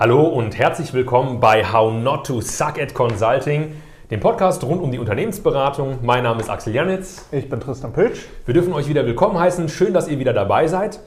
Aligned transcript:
Hallo 0.00 0.28
und 0.28 0.56
herzlich 0.56 0.94
willkommen 0.94 1.40
bei 1.40 1.64
How 1.64 1.92
Not 1.92 2.24
to 2.24 2.40
Suck 2.40 2.80
at 2.80 2.94
Consulting, 2.94 3.72
dem 4.12 4.20
Podcast 4.20 4.62
rund 4.62 4.80
um 4.80 4.92
die 4.92 4.98
Unternehmensberatung. 5.00 5.98
Mein 6.02 6.22
Name 6.22 6.40
ist 6.40 6.48
Axel 6.48 6.72
Janitz. 6.72 7.26
Ich 7.32 7.48
bin 7.48 7.58
Tristan 7.58 7.92
Pölsch. 7.92 8.28
Wir 8.44 8.54
dürfen 8.54 8.72
euch 8.74 8.88
wieder 8.88 9.04
willkommen 9.06 9.36
heißen. 9.36 9.68
Schön, 9.68 9.92
dass 9.92 10.06
ihr 10.06 10.20
wieder 10.20 10.32
dabei 10.32 10.68
seid. 10.68 11.00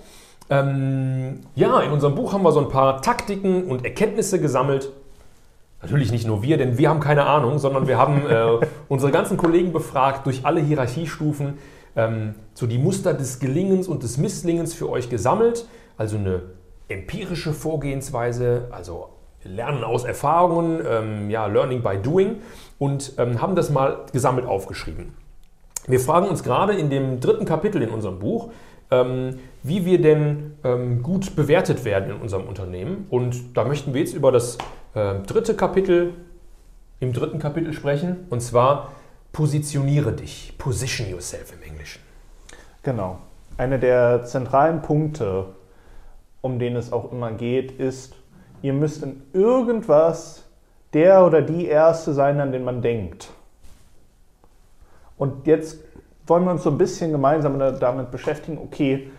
Ähm, 0.49 1.39
ja, 1.55 1.79
in 1.79 1.93
unserem 1.93 2.15
Buch 2.15 2.33
haben 2.33 2.43
wir 2.43 2.51
so 2.51 2.59
ein 2.59 2.67
paar 2.67 3.01
Taktiken 3.01 3.71
und 3.71 3.85
Erkenntnisse 3.85 4.41
gesammelt. 4.41 4.91
Natürlich 5.81 6.11
nicht 6.11 6.27
nur 6.27 6.43
wir, 6.43 6.57
denn 6.57 6.77
wir 6.77 6.89
haben 6.89 6.99
keine 6.99 7.27
Ahnung, 7.27 7.59
sondern 7.59 7.87
wir 7.87 7.97
haben 7.97 8.29
äh, 8.29 8.67
unsere 8.89 9.13
ganzen 9.13 9.37
Kollegen 9.37 9.71
befragt 9.71 10.25
durch 10.25 10.45
alle 10.45 10.59
Hierarchiestufen, 10.59 11.59
ähm, 11.95 12.35
so 12.53 12.67
die 12.67 12.77
Muster 12.77 13.13
des 13.13 13.39
Gelingens 13.39 13.87
und 13.87 14.03
des 14.03 14.17
Misslingens 14.17 14.73
für 14.73 14.89
euch 14.89 15.09
gesammelt. 15.09 15.65
Also 15.97 16.17
eine 16.17 16.41
empirische 16.91 17.53
Vorgehensweise, 17.53 18.67
also 18.71 19.09
Lernen 19.43 19.83
aus 19.83 20.03
Erfahrungen, 20.03 20.81
ähm, 20.87 21.29
ja, 21.29 21.47
Learning 21.47 21.81
by 21.81 21.97
Doing 21.97 22.37
und 22.77 23.13
ähm, 23.17 23.41
haben 23.41 23.55
das 23.55 23.69
mal 23.69 24.05
gesammelt 24.11 24.45
aufgeschrieben. 24.45 25.13
Wir 25.87 25.99
fragen 25.99 26.27
uns 26.27 26.43
gerade 26.43 26.73
in 26.73 26.89
dem 26.89 27.19
dritten 27.19 27.45
Kapitel 27.45 27.81
in 27.81 27.89
unserem 27.89 28.19
Buch, 28.19 28.51
ähm, 28.91 29.39
wie 29.63 29.85
wir 29.85 29.99
denn 29.99 30.53
ähm, 30.63 31.01
gut 31.01 31.35
bewertet 31.35 31.85
werden 31.85 32.11
in 32.11 32.21
unserem 32.21 32.45
Unternehmen. 32.45 33.07
Und 33.09 33.57
da 33.57 33.63
möchten 33.63 33.93
wir 33.93 34.01
jetzt 34.01 34.13
über 34.13 34.31
das 34.31 34.57
äh, 34.93 35.15
dritte 35.25 35.55
Kapitel, 35.55 36.13
im 36.99 37.13
dritten 37.13 37.39
Kapitel 37.39 37.73
sprechen, 37.73 38.27
und 38.29 38.41
zwar 38.41 38.91
positioniere 39.31 40.11
dich, 40.11 40.53
position 40.59 41.09
yourself 41.09 41.51
im 41.53 41.67
Englischen. 41.67 42.01
Genau. 42.83 43.19
Einer 43.57 43.77
der 43.77 44.23
zentralen 44.23 44.81
Punkte 44.81 45.47
um 46.41 46.59
den 46.59 46.75
es 46.75 46.91
auch 46.91 47.11
immer 47.11 47.31
geht, 47.31 47.71
ist, 47.71 48.15
ihr 48.61 48.73
müsst 48.73 49.03
in 49.03 49.21
irgendwas 49.33 50.43
der 50.93 51.25
oder 51.25 51.41
die 51.41 51.67
Erste 51.67 52.13
sein, 52.13 52.39
an 52.39 52.51
den 52.51 52.63
man 52.63 52.81
denkt. 52.81 53.29
Und 55.17 55.47
jetzt 55.47 55.79
wollen 56.27 56.43
wir 56.45 56.51
uns 56.51 56.63
so 56.63 56.71
ein 56.71 56.77
bisschen 56.77 57.11
gemeinsam 57.11 57.59
damit 57.59 58.11
beschäftigen, 58.11 58.57
okay, 58.57 59.11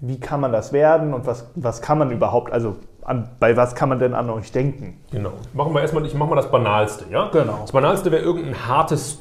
wie 0.00 0.18
kann 0.18 0.40
man 0.40 0.52
das 0.52 0.72
werden 0.72 1.14
und 1.14 1.26
was, 1.26 1.46
was 1.54 1.80
kann 1.80 1.98
man 1.98 2.10
überhaupt, 2.10 2.52
also 2.52 2.76
an, 3.04 3.28
bei 3.38 3.56
was 3.56 3.74
kann 3.74 3.88
man 3.88 3.98
denn 3.98 4.14
an 4.14 4.30
euch 4.30 4.50
denken? 4.52 5.00
Genau. 5.10 5.32
Machen 5.54 5.74
wir 5.74 5.80
erstmal, 5.80 6.04
ich 6.06 6.14
mache 6.14 6.30
mal 6.30 6.36
das 6.36 6.50
Banalste, 6.50 7.04
ja? 7.10 7.28
Genau. 7.32 7.58
Das 7.62 7.72
Banalste 7.72 8.10
wäre 8.10 8.22
irgendein 8.22 8.66
hartes, 8.66 9.20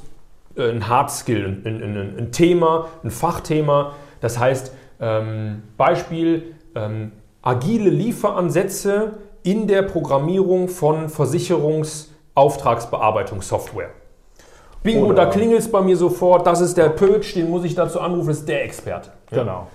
äh, 0.56 0.70
ein 0.70 0.88
Hard 0.88 1.12
Skill, 1.12 1.62
ein, 1.66 1.84
ein, 1.84 2.18
ein, 2.18 2.32
Thema, 2.32 2.88
ein 3.04 3.12
Fachthema. 3.12 3.94
Das 4.22 4.40
heißt, 4.40 4.74
ähm, 5.00 5.64
Beispiel, 5.78 6.56
ähm, 6.76 7.14
agile 7.42 7.90
Lieferansätze 7.90 9.14
in 9.44 9.68
der 9.68 9.84
Programmierung 9.84 10.68
von 10.68 11.10
Versicherungsauftragsbearbeitungssoftware. 11.10 13.92
Bingo, 14.84 15.08
Oder 15.08 15.26
da 15.26 15.32
klingelt 15.32 15.60
es 15.60 15.72
bei 15.72 15.82
mir 15.82 15.96
sofort, 15.96 16.48
das 16.48 16.62
ist 16.62 16.76
der 16.76 16.90
Pötsch, 16.90 17.36
den 17.36 17.50
muss 17.50 17.64
ich 17.64 17.76
dazu 17.76 18.00
anrufen, 18.00 18.30
das 18.30 18.40
ist 18.40 18.50
der 18.50 18.64
Experte. 18.64 19.12
Genau. 19.30 19.68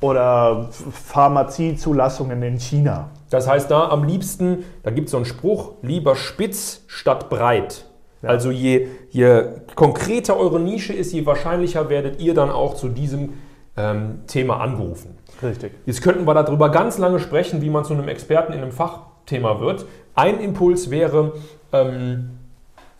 Oder 0.00 0.68
Pharmaziezulassungen 0.70 2.42
in 2.42 2.58
China. 2.58 3.10
Das 3.30 3.48
heißt, 3.48 3.70
da 3.70 3.88
am 3.88 4.04
liebsten, 4.04 4.64
da 4.82 4.90
gibt 4.90 5.06
es 5.06 5.12
so 5.12 5.16
einen 5.16 5.26
Spruch, 5.26 5.72
lieber 5.82 6.14
spitz 6.14 6.82
statt 6.86 7.30
breit. 7.30 7.86
Ja. 8.22 8.28
Also 8.28 8.50
je, 8.50 8.88
je 9.10 9.44
konkreter 9.74 10.36
eure 10.36 10.60
Nische 10.60 10.92
ist, 10.92 11.12
je 11.12 11.26
wahrscheinlicher 11.26 11.88
werdet 11.88 12.20
ihr 12.20 12.34
dann 12.34 12.50
auch 12.50 12.74
zu 12.74 12.88
diesem 12.88 13.34
ähm, 13.76 14.20
Thema 14.26 14.60
angerufen. 14.60 15.18
Richtig. 15.44 15.72
Jetzt 15.86 16.02
könnten 16.02 16.26
wir 16.26 16.34
darüber 16.34 16.70
ganz 16.70 16.98
lange 16.98 17.20
sprechen, 17.20 17.60
wie 17.60 17.70
man 17.70 17.84
zu 17.84 17.92
einem 17.92 18.08
Experten 18.08 18.52
in 18.52 18.60
einem 18.60 18.72
Fachthema 18.72 19.60
wird. 19.60 19.86
Ein 20.14 20.40
Impuls 20.40 20.90
wäre, 20.90 21.34
ähm, 21.72 22.38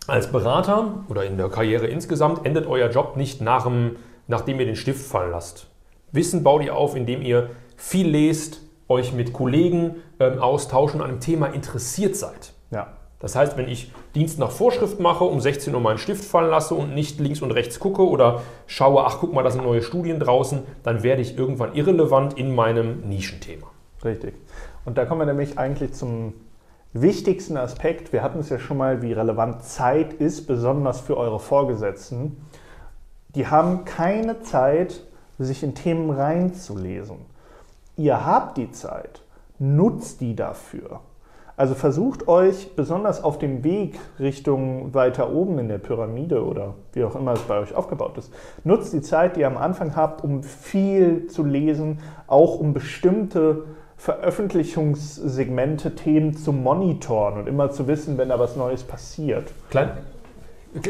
als 0.07 0.31
Berater 0.31 1.03
oder 1.09 1.25
in 1.25 1.37
der 1.37 1.49
Karriere 1.49 1.87
insgesamt 1.87 2.45
endet 2.45 2.67
euer 2.67 2.89
Job 2.89 3.17
nicht 3.17 3.41
nach 3.41 3.63
dem, 3.63 3.95
nachdem 4.27 4.59
ihr 4.59 4.65
den 4.65 4.75
Stift 4.75 5.05
fallen 5.05 5.31
lasst. 5.31 5.67
Wissen 6.11 6.43
baut 6.43 6.63
ihr 6.63 6.75
auf, 6.75 6.95
indem 6.95 7.21
ihr 7.21 7.49
viel 7.75 8.07
lest, 8.07 8.61
euch 8.87 9.13
mit 9.13 9.33
Kollegen 9.33 9.95
ähm, 10.19 10.39
austauscht 10.39 10.93
und 10.93 11.01
an 11.01 11.09
einem 11.09 11.19
Thema 11.19 11.47
interessiert 11.47 12.15
seid. 12.15 12.53
Ja. 12.69 12.93
Das 13.25 13.35
heißt, 13.35 13.57
wenn 13.57 13.67
ich 13.67 13.91
Dienst 14.13 14.37
nach 14.37 14.51
Vorschrift 14.51 14.99
mache, 14.99 15.23
um 15.23 15.41
16 15.41 15.73
Uhr 15.73 15.81
meinen 15.81 15.97
Stift 15.97 16.23
fallen 16.23 16.51
lasse 16.51 16.75
und 16.75 16.93
nicht 16.93 17.19
links 17.19 17.41
und 17.41 17.49
rechts 17.49 17.79
gucke 17.79 18.07
oder 18.07 18.43
schaue, 18.67 19.03
ach 19.03 19.17
guck 19.19 19.33
mal, 19.33 19.41
da 19.41 19.49
sind 19.49 19.63
neue 19.63 19.81
Studien 19.81 20.19
draußen, 20.19 20.61
dann 20.83 21.01
werde 21.01 21.23
ich 21.23 21.35
irgendwann 21.35 21.73
irrelevant 21.73 22.37
in 22.37 22.53
meinem 22.53 23.09
Nischenthema. 23.09 23.65
Richtig. 24.03 24.35
Und 24.85 24.99
da 24.99 25.05
kommen 25.05 25.21
wir 25.21 25.25
nämlich 25.25 25.57
eigentlich 25.57 25.93
zum 25.93 26.33
wichtigsten 26.93 27.57
Aspekt. 27.57 28.13
Wir 28.13 28.21
hatten 28.21 28.37
es 28.37 28.49
ja 28.49 28.59
schon 28.59 28.77
mal, 28.77 29.01
wie 29.01 29.13
relevant 29.13 29.63
Zeit 29.63 30.13
ist, 30.13 30.45
besonders 30.45 31.01
für 31.01 31.17
eure 31.17 31.39
Vorgesetzten. 31.39 32.45
Die 33.33 33.47
haben 33.47 33.85
keine 33.85 34.43
Zeit, 34.43 35.01
sich 35.39 35.63
in 35.63 35.73
Themen 35.73 36.11
reinzulesen. 36.11 37.17
Ihr 37.97 38.23
habt 38.23 38.57
die 38.57 38.71
Zeit, 38.71 39.23
nutzt 39.57 40.21
die 40.21 40.35
dafür. 40.35 40.99
Also 41.57 41.73
versucht 41.73 42.27
euch 42.27 42.75
besonders 42.75 43.23
auf 43.23 43.39
dem 43.39 43.63
Weg 43.63 43.97
Richtung 44.19 44.93
weiter 44.93 45.31
oben 45.31 45.57
in 45.57 45.69
der 45.69 45.77
Pyramide 45.77 46.43
oder 46.43 46.73
wie 46.91 47.05
auch 47.05 47.15
immer 47.15 47.31
es 47.33 47.39
bei 47.41 47.59
euch 47.59 47.73
aufgebaut 47.73 48.17
ist, 48.17 48.33
nutzt 48.65 48.91
die 48.91 49.01
Zeit, 49.01 49.37
die 49.37 49.41
ihr 49.41 49.47
am 49.47 49.57
Anfang 49.57 49.95
habt, 49.95 50.23
um 50.23 50.43
viel 50.43 51.27
zu 51.27 51.45
lesen, 51.45 51.99
auch 52.27 52.59
um 52.59 52.73
bestimmte 52.73 53.63
Veröffentlichungssegmente, 53.95 55.95
Themen 55.95 56.35
zu 56.35 56.51
monitoren 56.51 57.39
und 57.39 57.47
immer 57.47 57.71
zu 57.71 57.87
wissen, 57.87 58.17
wenn 58.17 58.27
da 58.27 58.37
was 58.37 58.57
Neues 58.57 58.83
passiert. 58.83 59.53
Klein, 59.69 59.91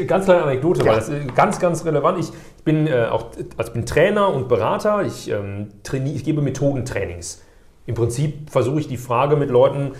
ganz 0.08 0.24
kleine 0.24 0.42
Anekdote, 0.42 0.80
ja. 0.80 0.86
weil 0.86 0.96
das 0.96 1.08
ist 1.08 1.32
ganz, 1.36 1.60
ganz 1.60 1.84
relevant. 1.84 2.18
Ich 2.18 2.32
bin 2.64 2.88
äh, 2.88 3.06
auch 3.08 3.26
also 3.56 3.72
bin 3.72 3.86
Trainer 3.86 4.34
und 4.34 4.48
Berater. 4.48 5.04
Ich, 5.04 5.30
ähm, 5.30 5.68
trainiere, 5.84 6.16
ich 6.16 6.24
gebe 6.24 6.42
Methodentrainings. 6.42 7.45
Im 7.86 7.94
Prinzip 7.94 8.50
versuche 8.50 8.80
ich 8.80 8.88
die 8.88 8.96
Frage 8.96 9.36
mit 9.36 9.48
Leuten 9.48 9.92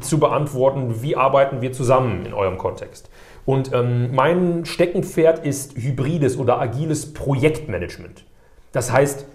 zu 0.00 0.18
beantworten, 0.18 1.02
wie 1.02 1.16
arbeiten 1.16 1.60
wir 1.60 1.72
zusammen 1.72 2.24
in 2.26 2.32
eurem 2.32 2.58
Kontext. 2.58 3.10
Und 3.44 3.72
ähm, 3.72 4.14
mein 4.14 4.64
Steckenpferd 4.64 5.44
ist 5.44 5.76
hybrides 5.76 6.38
oder 6.38 6.60
agiles 6.60 7.12
Projektmanagement. 7.12 8.24
Das 8.72 8.92
heißt, 8.92 9.26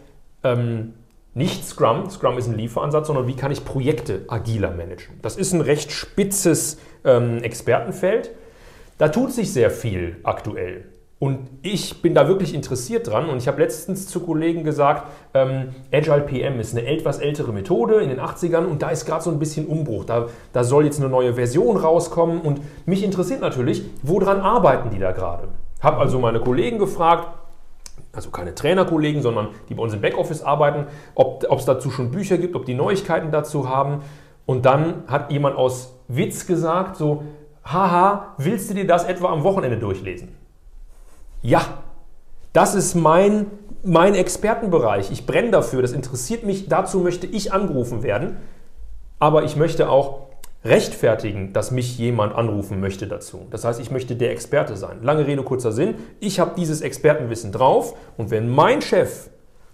ähm, 0.44 0.94
nicht 1.34 1.66
Scrum, 1.66 2.10
Scrum 2.10 2.38
ist 2.38 2.48
ein 2.48 2.56
Lieferansatz, 2.56 3.08
sondern 3.08 3.28
wie 3.28 3.36
kann 3.36 3.52
ich 3.52 3.66
Projekte 3.66 4.24
agiler 4.30 4.72
managen. 4.72 5.20
Das 5.22 5.36
ist 5.36 5.52
ein 5.52 5.62
recht 5.62 5.92
spitzes 5.92 6.80
ähm, 7.04 7.44
Expertenfeld. 7.44 8.32
Da 8.98 9.10
tut 9.10 9.34
sich 9.34 9.52
sehr 9.52 9.70
viel 9.70 10.16
aktuell. 10.24 10.86
Und 11.18 11.48
ich 11.62 12.02
bin 12.02 12.14
da 12.14 12.28
wirklich 12.28 12.54
interessiert 12.54 13.08
dran 13.08 13.30
und 13.30 13.38
ich 13.38 13.48
habe 13.48 13.62
letztens 13.62 14.08
zu 14.08 14.20
Kollegen 14.20 14.66
gesagt, 14.66 15.08
ähm, 15.34 15.70
Agile 15.92 16.22
PM 16.22 16.60
ist 16.60 16.76
eine 16.76 16.86
etwas 16.86 17.20
ältere 17.20 17.54
Methode 17.54 18.02
in 18.02 18.10
den 18.10 18.20
80ern 18.20 18.66
und 18.66 18.82
da 18.82 18.90
ist 18.90 19.06
gerade 19.06 19.24
so 19.24 19.32
ein 19.32 19.40
bisschen 19.40 19.66
Umbruch. 19.66 20.04
Da, 20.04 20.28
da 20.52 20.64
soll 20.66 20.84
jetzt 20.84 21.00
eine 21.00 21.08
neue 21.08 21.36
Version 21.36 21.78
rauskommen 21.78 22.42
und 22.42 22.60
mich 22.86 23.02
interessiert 23.02 23.40
natürlich, 23.40 23.86
woran 24.04 24.42
arbeiten 24.42 24.90
die 24.90 25.00
da 25.00 25.14
gerade? 25.14 25.48
Habe 25.80 25.98
also 25.98 26.20
meine 26.20 26.42
Kollegen 26.42 26.80
gefragt, 26.80 27.30
also 28.12 28.30
keine 28.30 28.54
Trainerkollegen, 28.54 29.22
sondern 29.22 29.50
die 29.70 29.74
bei 29.74 29.84
uns 29.84 29.94
im 29.94 30.02
Backoffice 30.02 30.44
arbeiten, 30.44 30.86
ob 31.16 31.46
es 31.50 31.66
dazu 31.66 31.92
schon 31.92 32.12
Bücher 32.12 32.38
gibt, 32.38 32.56
ob 32.56 32.66
die 32.66 32.74
Neuigkeiten 32.74 33.32
dazu 33.32 33.70
haben. 33.70 34.02
Und 34.46 34.66
dann 34.66 35.04
hat 35.08 35.32
jemand 35.32 35.56
aus 35.56 35.94
Witz 36.10 36.46
gesagt, 36.46 36.98
so, 36.98 37.24
haha, 37.64 38.36
willst 38.38 38.70
du 38.70 38.74
dir 38.74 38.86
das 38.86 39.06
etwa 39.06 39.30
am 39.32 39.44
Wochenende 39.44 39.78
durchlesen? 39.78 40.45
Ja, 41.42 41.84
das 42.54 42.76
ist 42.76 42.96
mein, 42.96 43.48
mein 43.84 44.16
Expertenbereich. 44.16 45.12
Ich 45.12 45.26
brenne 45.26 45.52
dafür, 45.52 45.82
das 45.82 45.92
interessiert 45.92 46.44
mich, 46.44 46.70
dazu 46.70 47.00
möchte 47.00 47.28
ich 47.28 47.54
angerufen 47.54 48.02
werden. 48.04 48.38
Aber 49.20 49.44
ich 49.44 49.56
möchte 49.56 49.90
auch 49.90 50.26
rechtfertigen, 50.66 51.54
dass 51.54 51.72
mich 51.72 51.98
jemand 51.98 52.34
anrufen 52.34 52.80
möchte 52.80 53.08
dazu. 53.08 53.48
Das 53.52 53.64
heißt, 53.64 53.80
ich 53.80 53.92
möchte 53.92 54.16
der 54.16 54.32
Experte 54.32 54.76
sein. 54.76 55.04
Lange 55.04 55.28
Rede, 55.28 55.44
kurzer 55.44 55.72
Sinn. 55.72 55.96
Ich 56.20 56.40
habe 56.40 56.54
dieses 56.58 56.82
Expertenwissen 56.82 57.52
drauf 57.52 57.96
und 58.18 58.32
wenn 58.32 58.50
mein 58.50 58.82
Chef, 58.82 59.30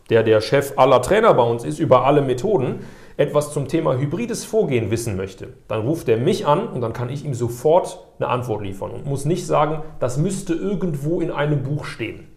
der 0.10 0.24
der 0.24 0.42
Chef 0.42 0.74
aller 0.78 1.02
Trainer 1.02 1.34
bei 1.34 1.44
uns 1.44 1.64
ist, 1.64 1.80
über 1.80 2.06
alle 2.06 2.22
Methoden, 2.22 2.80
etwas 3.22 3.54
zum 3.54 3.68
Thema 3.68 3.98
hybrides 3.98 4.44
Vorgehen 4.44 4.90
wissen 4.90 5.16
möchte, 5.16 5.54
dann 5.68 5.82
ruft 5.82 6.10
er 6.10 6.18
mich 6.18 6.48
an 6.48 6.68
und 6.68 6.82
dann 6.82 6.92
kann 6.92 7.10
ich 7.10 7.24
ihm 7.24 7.34
sofort 7.34 8.06
eine 8.20 8.30
Antwort 8.30 8.64
liefern 8.64 8.92
und 8.92 9.06
muss 9.06 9.26
nicht 9.26 9.46
sagen, 9.46 9.84
das 10.00 10.18
müsste 10.18 10.54
irgendwo 10.54 11.22
in 11.22 11.32
einem 11.32 11.62
Buch 11.62 11.86
stehen. 11.86 12.28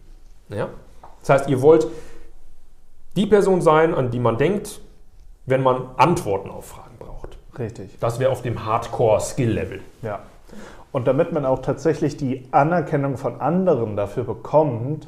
Ja? 0.49 0.69
Das 1.21 1.29
heißt, 1.29 1.49
ihr 1.49 1.61
wollt 1.61 1.87
die 3.15 3.25
Person 3.25 3.61
sein, 3.61 3.95
an 3.95 4.11
die 4.11 4.19
man 4.19 4.37
denkt, 4.37 4.79
wenn 5.45 5.63
man 5.63 5.89
Antworten 5.97 6.49
auf 6.49 6.65
Fragen 6.65 6.97
braucht. 6.99 7.37
Richtig. 7.57 7.97
Das 7.99 8.19
wäre 8.19 8.31
auf 8.31 8.41
dem 8.41 8.65
Hardcore-Skill-Level. 8.65 9.79
Ja. 10.03 10.19
Und 10.91 11.07
damit 11.07 11.31
man 11.31 11.45
auch 11.45 11.61
tatsächlich 11.61 12.15
die 12.15 12.47
Anerkennung 12.51 13.17
von 13.17 13.41
anderen 13.41 13.95
dafür 13.97 14.23
bekommt, 14.23 15.07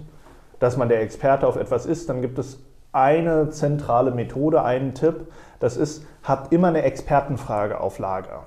dass 0.59 0.75
man 0.75 0.89
der 0.89 1.01
Experte 1.01 1.47
auf 1.47 1.56
etwas 1.56 1.85
ist, 1.85 2.09
dann 2.09 2.21
gibt 2.21 2.39
es 2.39 2.59
eine 2.98 3.52
zentrale 3.52 4.12
Methode, 4.12 4.64
einen 4.64 4.94
Tipp. 4.94 5.28
Das 5.60 5.78
ist, 5.78 6.06
habt 6.24 6.52
immer 6.52 6.70
eine 6.70 6.82
Expertenfrage 6.82 7.80
auf 7.80 8.00
Lager. 8.00 8.46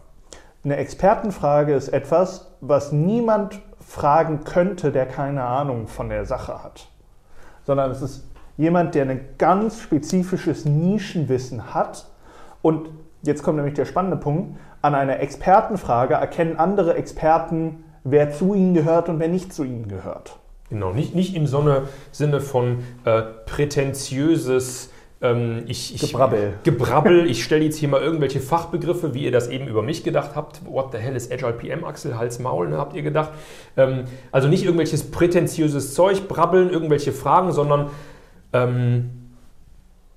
Eine 0.65 0.77
Expertenfrage 0.77 1.75
ist 1.75 1.89
etwas, 1.89 2.53
was 2.61 2.93
niemand 2.93 3.61
fragen 3.81 4.45
könnte, 4.45 4.93
der 4.93 5.07
keine 5.07 5.45
Ahnung 5.45 5.87
von 5.87 6.09
der 6.09 6.27
Sache 6.27 6.63
hat. 6.63 6.89
Sondern 7.65 7.91
es 7.91 8.03
ist 8.03 8.25
jemand, 8.57 8.95
der 8.95 9.09
ein 9.09 9.29
ganz 9.39 9.81
spezifisches 9.81 10.65
Nischenwissen 10.65 11.73
hat. 11.73 12.07
Und 12.61 12.91
jetzt 13.23 13.43
kommt 13.43 13.57
nämlich 13.57 13.75
der 13.75 13.87
spannende 13.87 14.17
Punkt, 14.17 14.59
an 14.83 14.95
einer 14.95 15.21
Expertenfrage 15.21 16.15
erkennen 16.15 16.59
andere 16.59 16.95
Experten, 16.95 17.85
wer 18.03 18.31
zu 18.33 18.55
ihnen 18.55 18.75
gehört 18.75 19.09
und 19.09 19.21
wer 19.21 19.29
nicht 19.29 19.53
zu 19.53 19.63
ihnen 19.63 19.89
gehört. 19.89 20.40
Genau, 20.71 20.93
nicht, 20.93 21.15
nicht 21.15 21.35
im 21.35 21.47
Sonne, 21.47 21.89
Sinne 22.13 22.41
von 22.41 22.79
äh, 23.05 23.23
prätentiöses 23.45 24.91
ähm, 25.23 25.65
ich, 25.67 25.95
ich, 25.95 26.01
Gebrabbel. 26.01 26.55
Gebrabbel. 26.65 27.27
Ich 27.31 27.45
stelle 27.45 27.65
jetzt 27.65 27.77
hier 27.77 27.89
mal 27.89 28.01
irgendwelche 28.01 28.41
Fachbegriffe, 28.41 29.13
wie 29.13 29.25
ihr 29.25 29.33
das 29.33 29.49
eben 29.49 29.67
über 29.67 29.83
mich 29.83 30.03
gedacht 30.03 30.31
habt. 30.35 30.63
What 30.65 30.93
the 30.93 30.99
hell 30.99 31.15
ist 31.15 31.31
Agile 31.31 31.53
PM, 31.53 31.85
Axel, 31.85 32.17
Hals, 32.17 32.39
Maul, 32.39 32.69
ne, 32.69 32.79
habt 32.79 32.95
ihr 32.97 33.03
gedacht? 33.03 33.31
Ähm, 33.77 34.05
also 34.33 34.49
nicht 34.49 34.65
irgendwelches 34.65 35.11
prätentiöses 35.11 35.95
Zeug, 35.95 36.27
brabbeln, 36.29 36.71
irgendwelche 36.71 37.13
Fragen, 37.13 37.53
sondern 37.53 37.91
ähm, 38.53 39.11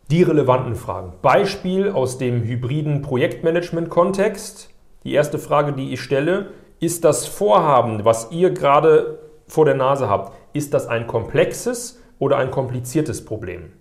die 0.09 0.23
relevanten 0.23 0.75
Fragen. 0.75 1.13
Beispiel 1.21 1.89
aus 1.89 2.17
dem 2.17 2.43
hybriden 2.43 3.01
Projektmanagement-Kontext. 3.01 4.69
Die 5.03 5.13
erste 5.13 5.39
Frage, 5.39 5.73
die 5.73 5.93
ich 5.93 6.01
stelle, 6.01 6.51
ist 6.79 7.03
das 7.03 7.25
Vorhaben, 7.25 8.05
was 8.05 8.31
ihr 8.31 8.51
gerade 8.51 9.19
vor 9.53 9.65
der 9.65 9.75
Nase 9.75 10.09
habt, 10.09 10.35
ist 10.53 10.73
das 10.73 10.87
ein 10.87 11.05
komplexes 11.05 11.99
oder 12.17 12.37
ein 12.37 12.49
kompliziertes 12.49 13.23
Problem? 13.23 13.71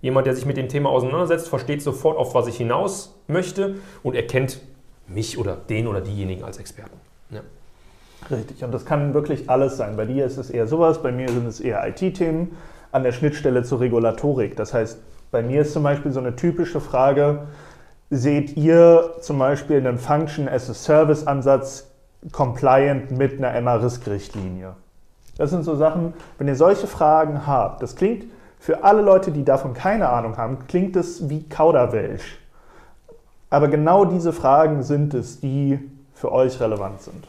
Jemand, 0.00 0.26
der 0.26 0.34
sich 0.34 0.44
mit 0.44 0.56
dem 0.56 0.68
Thema 0.68 0.90
auseinandersetzt, 0.90 1.48
versteht 1.48 1.82
sofort, 1.82 2.18
auf 2.18 2.34
was 2.34 2.48
ich 2.48 2.56
hinaus 2.56 3.14
möchte 3.28 3.76
und 4.02 4.16
erkennt 4.16 4.58
mich 5.06 5.38
oder 5.38 5.54
den 5.54 5.86
oder 5.86 6.00
diejenigen 6.00 6.42
als 6.42 6.58
Experten. 6.58 6.98
Ja. 7.30 7.42
Richtig, 8.28 8.64
und 8.64 8.72
das 8.72 8.86
kann 8.86 9.14
wirklich 9.14 9.48
alles 9.48 9.76
sein. 9.76 9.96
Bei 9.96 10.04
dir 10.04 10.26
ist 10.26 10.36
es 10.36 10.50
eher 10.50 10.66
sowas, 10.66 11.00
bei 11.00 11.12
mir 11.12 11.28
sind 11.28 11.46
es 11.46 11.60
eher 11.60 11.86
IT-Themen 11.86 12.56
an 12.90 13.04
der 13.04 13.12
Schnittstelle 13.12 13.62
zur 13.62 13.78
Regulatorik. 13.78 14.56
Das 14.56 14.74
heißt, 14.74 14.98
bei 15.30 15.42
mir 15.42 15.60
ist 15.60 15.74
zum 15.74 15.84
Beispiel 15.84 16.10
so 16.10 16.18
eine 16.18 16.34
typische 16.34 16.80
Frage, 16.80 17.46
seht 18.10 18.56
ihr 18.56 19.14
zum 19.20 19.38
Beispiel 19.38 19.76
einen 19.76 19.98
Function 19.98 20.48
as 20.48 20.68
a 20.68 20.74
Service 20.74 21.24
Ansatz 21.24 21.88
compliant 22.32 23.12
mit 23.12 23.38
einer 23.38 23.60
MA-Risk-Richtlinie? 23.60 24.74
Das 25.36 25.50
sind 25.50 25.64
so 25.64 25.74
Sachen, 25.74 26.14
wenn 26.38 26.48
ihr 26.48 26.56
solche 26.56 26.86
Fragen 26.86 27.46
habt, 27.46 27.82
das 27.82 27.96
klingt 27.96 28.26
für 28.58 28.82
alle 28.82 29.02
Leute, 29.02 29.30
die 29.30 29.44
davon 29.44 29.74
keine 29.74 30.08
Ahnung 30.08 30.36
haben, 30.36 30.58
klingt 30.68 30.96
es 30.96 31.28
wie 31.28 31.42
Kauderwelsch. 31.42 32.38
Aber 33.50 33.68
genau 33.68 34.04
diese 34.04 34.32
Fragen 34.32 34.82
sind 34.82 35.12
es, 35.12 35.40
die 35.40 35.78
für 36.14 36.32
euch 36.32 36.60
relevant 36.60 37.02
sind. 37.02 37.28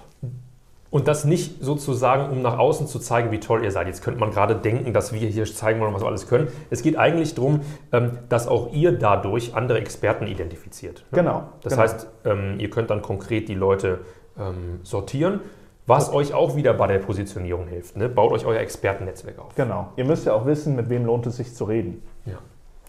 Und 0.91 1.09
das 1.09 1.25
nicht 1.25 1.61
sozusagen, 1.61 2.31
um 2.31 2.41
nach 2.41 2.57
außen 2.57 2.87
zu 2.87 2.99
zeigen, 2.99 3.31
wie 3.31 3.41
toll 3.41 3.65
ihr 3.65 3.71
seid. 3.71 3.87
Jetzt 3.87 4.01
könnte 4.01 4.19
man 4.19 4.31
gerade 4.31 4.55
denken, 4.55 4.93
dass 4.93 5.11
wir 5.11 5.19
hier 5.19 5.43
zeigen 5.43 5.81
wollen, 5.81 5.93
was 5.93 6.01
wir 6.01 6.07
alles 6.07 6.29
können. 6.29 6.47
Es 6.69 6.83
geht 6.83 6.97
eigentlich 6.97 7.35
darum, 7.35 7.59
ähm, 7.91 8.19
dass 8.29 8.47
auch 8.47 8.71
ihr 8.71 8.93
dadurch 8.93 9.55
andere 9.55 9.79
Experten 9.79 10.25
identifiziert. 10.25 11.03
Ne? 11.11 11.17
Genau. 11.17 11.43
Das 11.63 11.73
genau. 11.73 11.83
heißt, 11.83 12.07
ähm, 12.23 12.59
ihr 12.59 12.69
könnt 12.69 12.91
dann 12.91 13.01
konkret 13.01 13.49
die 13.49 13.55
Leute 13.55 13.99
ähm, 14.39 14.79
sortieren 14.83 15.41
was 15.87 16.11
euch 16.11 16.33
auch 16.33 16.55
wieder 16.55 16.73
bei 16.73 16.87
der 16.87 16.99
Positionierung 16.99 17.67
hilft. 17.67 17.95
Ne? 17.95 18.09
Baut 18.09 18.31
euch 18.31 18.45
euer 18.45 18.59
Expertennetzwerk 18.59 19.39
auf. 19.39 19.55
Genau. 19.55 19.89
Ihr 19.95 20.05
müsst 20.05 20.25
ja 20.25 20.33
auch 20.33 20.45
wissen, 20.45 20.75
mit 20.75 20.89
wem 20.89 21.05
lohnt 21.05 21.27
es 21.27 21.37
sich 21.37 21.53
zu 21.53 21.65
reden. 21.65 22.01
Ja. 22.25 22.37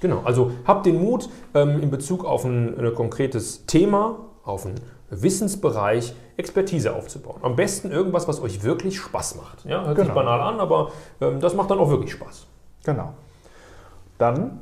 Genau. 0.01 0.23
Also 0.25 0.53
habt 0.67 0.87
den 0.87 1.01
Mut, 1.01 1.29
ähm, 1.55 1.83
in 1.83 1.91
Bezug 1.91 2.25
auf 2.25 2.45
ein, 2.45 2.79
ein 2.79 2.95
konkretes 2.95 3.67
Thema, 3.67 4.17
auf 4.45 4.67
einen 4.67 4.81
Wissensbereich 5.11 6.15
Expertise 6.37 6.95
aufzubauen. 6.95 7.41
Am 7.43 7.57
besten 7.57 7.91
irgendwas, 7.91 8.29
was 8.29 8.43
euch 8.43 8.63
wirklich 8.63 8.99
Spaß 8.99 9.37
macht. 9.37 9.65
Ja, 9.65 9.85
hört 9.85 9.97
genau. 9.97 10.07
sich 10.07 10.15
banal 10.15 10.41
an, 10.41 10.61
aber 10.61 10.91
ähm, 11.21 11.41
das 11.41 11.55
macht 11.55 11.71
dann 11.71 11.79
auch 11.79 11.91
wirklich 11.91 12.13
Spaß. 12.13 12.47
Genau. 12.85 13.13
Dann, 14.19 14.61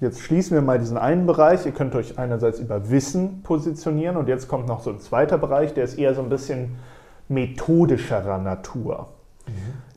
jetzt 0.00 0.20
schließen 0.20 0.54
wir 0.54 0.62
mal 0.62 0.78
diesen 0.78 0.98
einen 0.98 1.26
Bereich. 1.26 1.64
Ihr 1.64 1.72
könnt 1.72 1.94
euch 1.94 2.18
einerseits 2.18 2.58
über 2.58 2.90
Wissen 2.90 3.42
positionieren 3.42 4.16
und 4.16 4.28
jetzt 4.28 4.48
kommt 4.48 4.66
noch 4.66 4.80
so 4.80 4.90
ein 4.90 5.00
zweiter 5.00 5.38
Bereich, 5.38 5.74
der 5.74 5.84
ist 5.84 5.98
eher 5.98 6.14
so 6.14 6.22
ein 6.22 6.28
bisschen 6.28 6.76
methodischerer 7.28 8.38
Natur. 8.38 9.08
Mhm. 9.46 9.52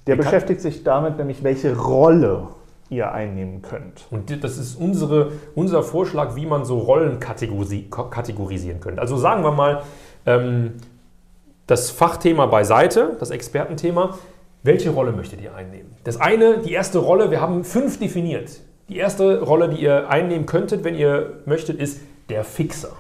Der 0.08 0.16
Wie 0.16 0.22
beschäftigt 0.22 0.62
sich 0.62 0.84
damit 0.84 1.18
nämlich, 1.18 1.44
welche 1.44 1.78
Rolle 1.78 2.48
ihr 2.90 3.12
einnehmen 3.12 3.62
könnt. 3.62 4.06
Und 4.12 4.44
das 4.44 4.58
ist 4.58 4.76
unsere, 4.76 5.34
unser 5.56 5.84
Vorschlag, 5.84 6.36
wie 6.36 6.46
man 6.46 6.64
so 6.64 6.80
Rollen 6.80 7.20
kategorisieren 7.20 8.80
könnte. 8.80 9.02
Also 9.02 9.18
sagen 9.18 9.44
wir 9.44 9.52
mal, 9.52 9.84
ähm, 10.26 10.76
das 11.68 11.92
Fachthema 11.92 12.46
beiseite, 12.46 13.18
das 13.20 13.30
Expertenthema. 13.30 14.18
Welche 14.64 14.90
Rolle 14.90 15.12
möchtet 15.12 15.42
ihr 15.42 15.54
einnehmen? 15.54 15.92
Das 16.04 16.20
eine, 16.20 16.60
die 16.60 16.72
erste 16.72 17.00
Rolle, 17.00 17.30
wir 17.30 17.42
haben 17.42 17.64
fünf 17.64 18.00
definiert. 18.00 18.62
Die 18.90 18.98
erste 18.98 19.42
Rolle, 19.42 19.70
die 19.70 19.82
ihr 19.82 20.10
einnehmen 20.10 20.46
könntet, 20.46 20.84
wenn 20.86 20.96
ihr 20.96 21.42
möchtet, 21.46 21.80
ist 21.80 22.00
der 22.30 22.46
Fixer. 22.46 22.94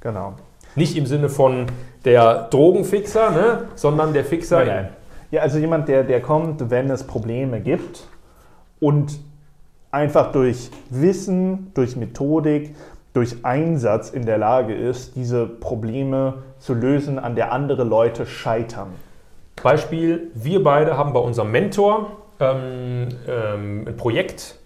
Genau. 0.00 0.34
Nicht 0.74 0.96
im 0.96 1.06
Sinne 1.06 1.28
von 1.28 1.66
der 2.04 2.48
Drogenfixer, 2.50 3.30
ne? 3.30 3.68
sondern 3.74 4.12
der 4.12 4.24
Fixer. 4.24 4.58
Nein, 4.58 4.66
nein. 4.66 4.88
Ja, 5.30 5.42
also 5.42 5.58
jemand, 5.58 5.88
der, 5.88 6.04
der 6.04 6.20
kommt, 6.20 6.70
wenn 6.70 6.90
es 6.90 7.04
Probleme 7.04 7.60
gibt 7.60 8.06
und 8.78 9.18
einfach 9.90 10.32
durch 10.32 10.70
Wissen, 10.90 11.72
durch 11.74 11.96
Methodik, 11.96 12.74
durch 13.14 13.44
Einsatz 13.44 14.10
in 14.10 14.26
der 14.26 14.38
Lage 14.38 14.74
ist, 14.74 15.16
diese 15.16 15.46
Probleme 15.46 16.42
zu 16.58 16.74
lösen, 16.74 17.18
an 17.18 17.36
der 17.36 17.52
andere 17.52 17.84
Leute 17.84 18.26
scheitern. 18.26 18.88
Beispiel, 19.62 20.30
wir 20.34 20.62
beide 20.62 20.96
haben 20.98 21.12
bei 21.12 21.20
unserem 21.20 21.52
Mentor 21.52 22.18
ähm, 22.40 23.08
ähm, 23.28 23.84
ein 23.86 23.96
Projekt 23.96 24.58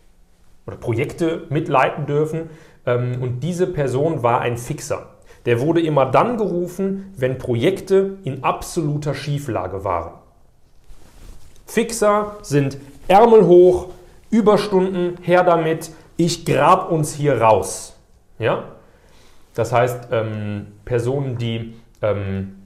oder 0.67 0.77
Projekte 0.77 1.43
mitleiten 1.51 2.07
dürfen 2.07 2.51
ähm, 2.87 3.23
und 3.23 3.41
diese 3.41 3.67
Person 3.67 4.23
war 4.23 4.41
ein 4.41 4.57
Fixer. 4.57 5.07
Der 5.49 5.63
wurde 5.63 5.81
immer 5.81 6.05
dann 6.05 6.37
gerufen, 6.37 7.11
wenn 7.17 7.39
Projekte 7.39 8.19
in 8.23 8.45
absoluter 8.45 9.15
Schieflage 9.15 9.83
waren. 9.83 10.13
Fixer 11.65 12.37
sind 12.43 12.77
Ärmel 13.09 13.47
hoch, 13.47 13.87
Überstunden, 14.29 15.17
her 15.23 15.45
damit, 15.45 15.91
ich 16.19 16.45
grab 16.45 16.93
uns 16.93 17.15
hier 17.15 17.41
raus. 17.41 17.97
Ja? 18.39 18.65
Das 19.55 19.73
heißt, 19.73 20.09
ähm, 20.11 20.67
Personen, 20.85 21.39
die 21.39 21.77
ähm, 22.03 22.59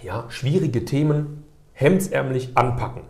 ja, 0.00 0.26
schwierige 0.28 0.84
Themen 0.84 1.42
hemdsärmlich 1.72 2.50
anpacken. 2.54 3.02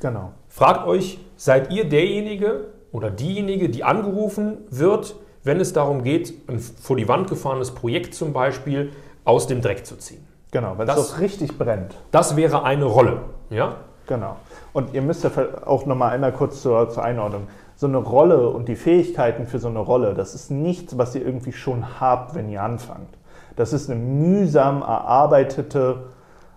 Genau. 0.00 0.30
Fragt 0.46 0.86
euch, 0.86 1.18
seid 1.36 1.72
ihr 1.72 1.88
derjenige 1.88 2.68
oder 2.92 3.10
diejenige, 3.10 3.68
die 3.68 3.82
angerufen 3.82 4.58
wird, 4.70 5.16
wenn 5.48 5.60
es 5.60 5.72
darum 5.72 6.02
geht, 6.02 6.48
ein 6.48 6.60
vor 6.60 6.96
die 6.96 7.08
Wand 7.08 7.28
gefahrenes 7.30 7.72
Projekt 7.72 8.14
zum 8.14 8.34
Beispiel 8.34 8.92
aus 9.24 9.46
dem 9.46 9.62
Dreck 9.62 9.86
zu 9.86 9.96
ziehen. 9.96 10.24
Genau, 10.50 10.76
weil 10.76 10.86
das, 10.86 10.98
es 10.98 11.20
richtig 11.20 11.56
brennt. 11.56 11.96
Das 12.10 12.36
wäre 12.36 12.64
eine 12.64 12.84
Rolle, 12.84 13.22
ja? 13.48 13.76
Genau. 14.06 14.36
Und 14.74 14.92
ihr 14.92 15.00
müsst 15.00 15.24
ja 15.24 15.30
auch 15.64 15.86
nochmal 15.86 16.12
einmal 16.12 16.32
kurz 16.32 16.60
zur, 16.60 16.90
zur 16.90 17.02
Einordnung. 17.02 17.48
So 17.76 17.86
eine 17.86 17.96
Rolle 17.96 18.50
und 18.50 18.68
die 18.68 18.76
Fähigkeiten 18.76 19.46
für 19.46 19.58
so 19.58 19.68
eine 19.68 19.78
Rolle, 19.78 20.12
das 20.12 20.34
ist 20.34 20.50
nichts, 20.50 20.98
was 20.98 21.14
ihr 21.14 21.24
irgendwie 21.24 21.52
schon 21.52 21.98
habt, 21.98 22.34
wenn 22.34 22.50
ihr 22.50 22.62
anfangt. 22.62 23.16
Das 23.56 23.72
ist 23.72 23.90
eine 23.90 23.98
mühsam 23.98 24.82
erarbeitete 24.82 26.10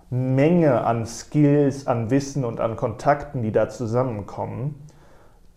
Menge 0.10 0.84
an 0.84 1.06
Skills, 1.06 1.88
an 1.88 2.10
Wissen 2.10 2.44
und 2.44 2.60
an 2.60 2.76
Kontakten, 2.76 3.42
die 3.42 3.54
da 3.54 3.70
zusammenkommen, 3.70 4.86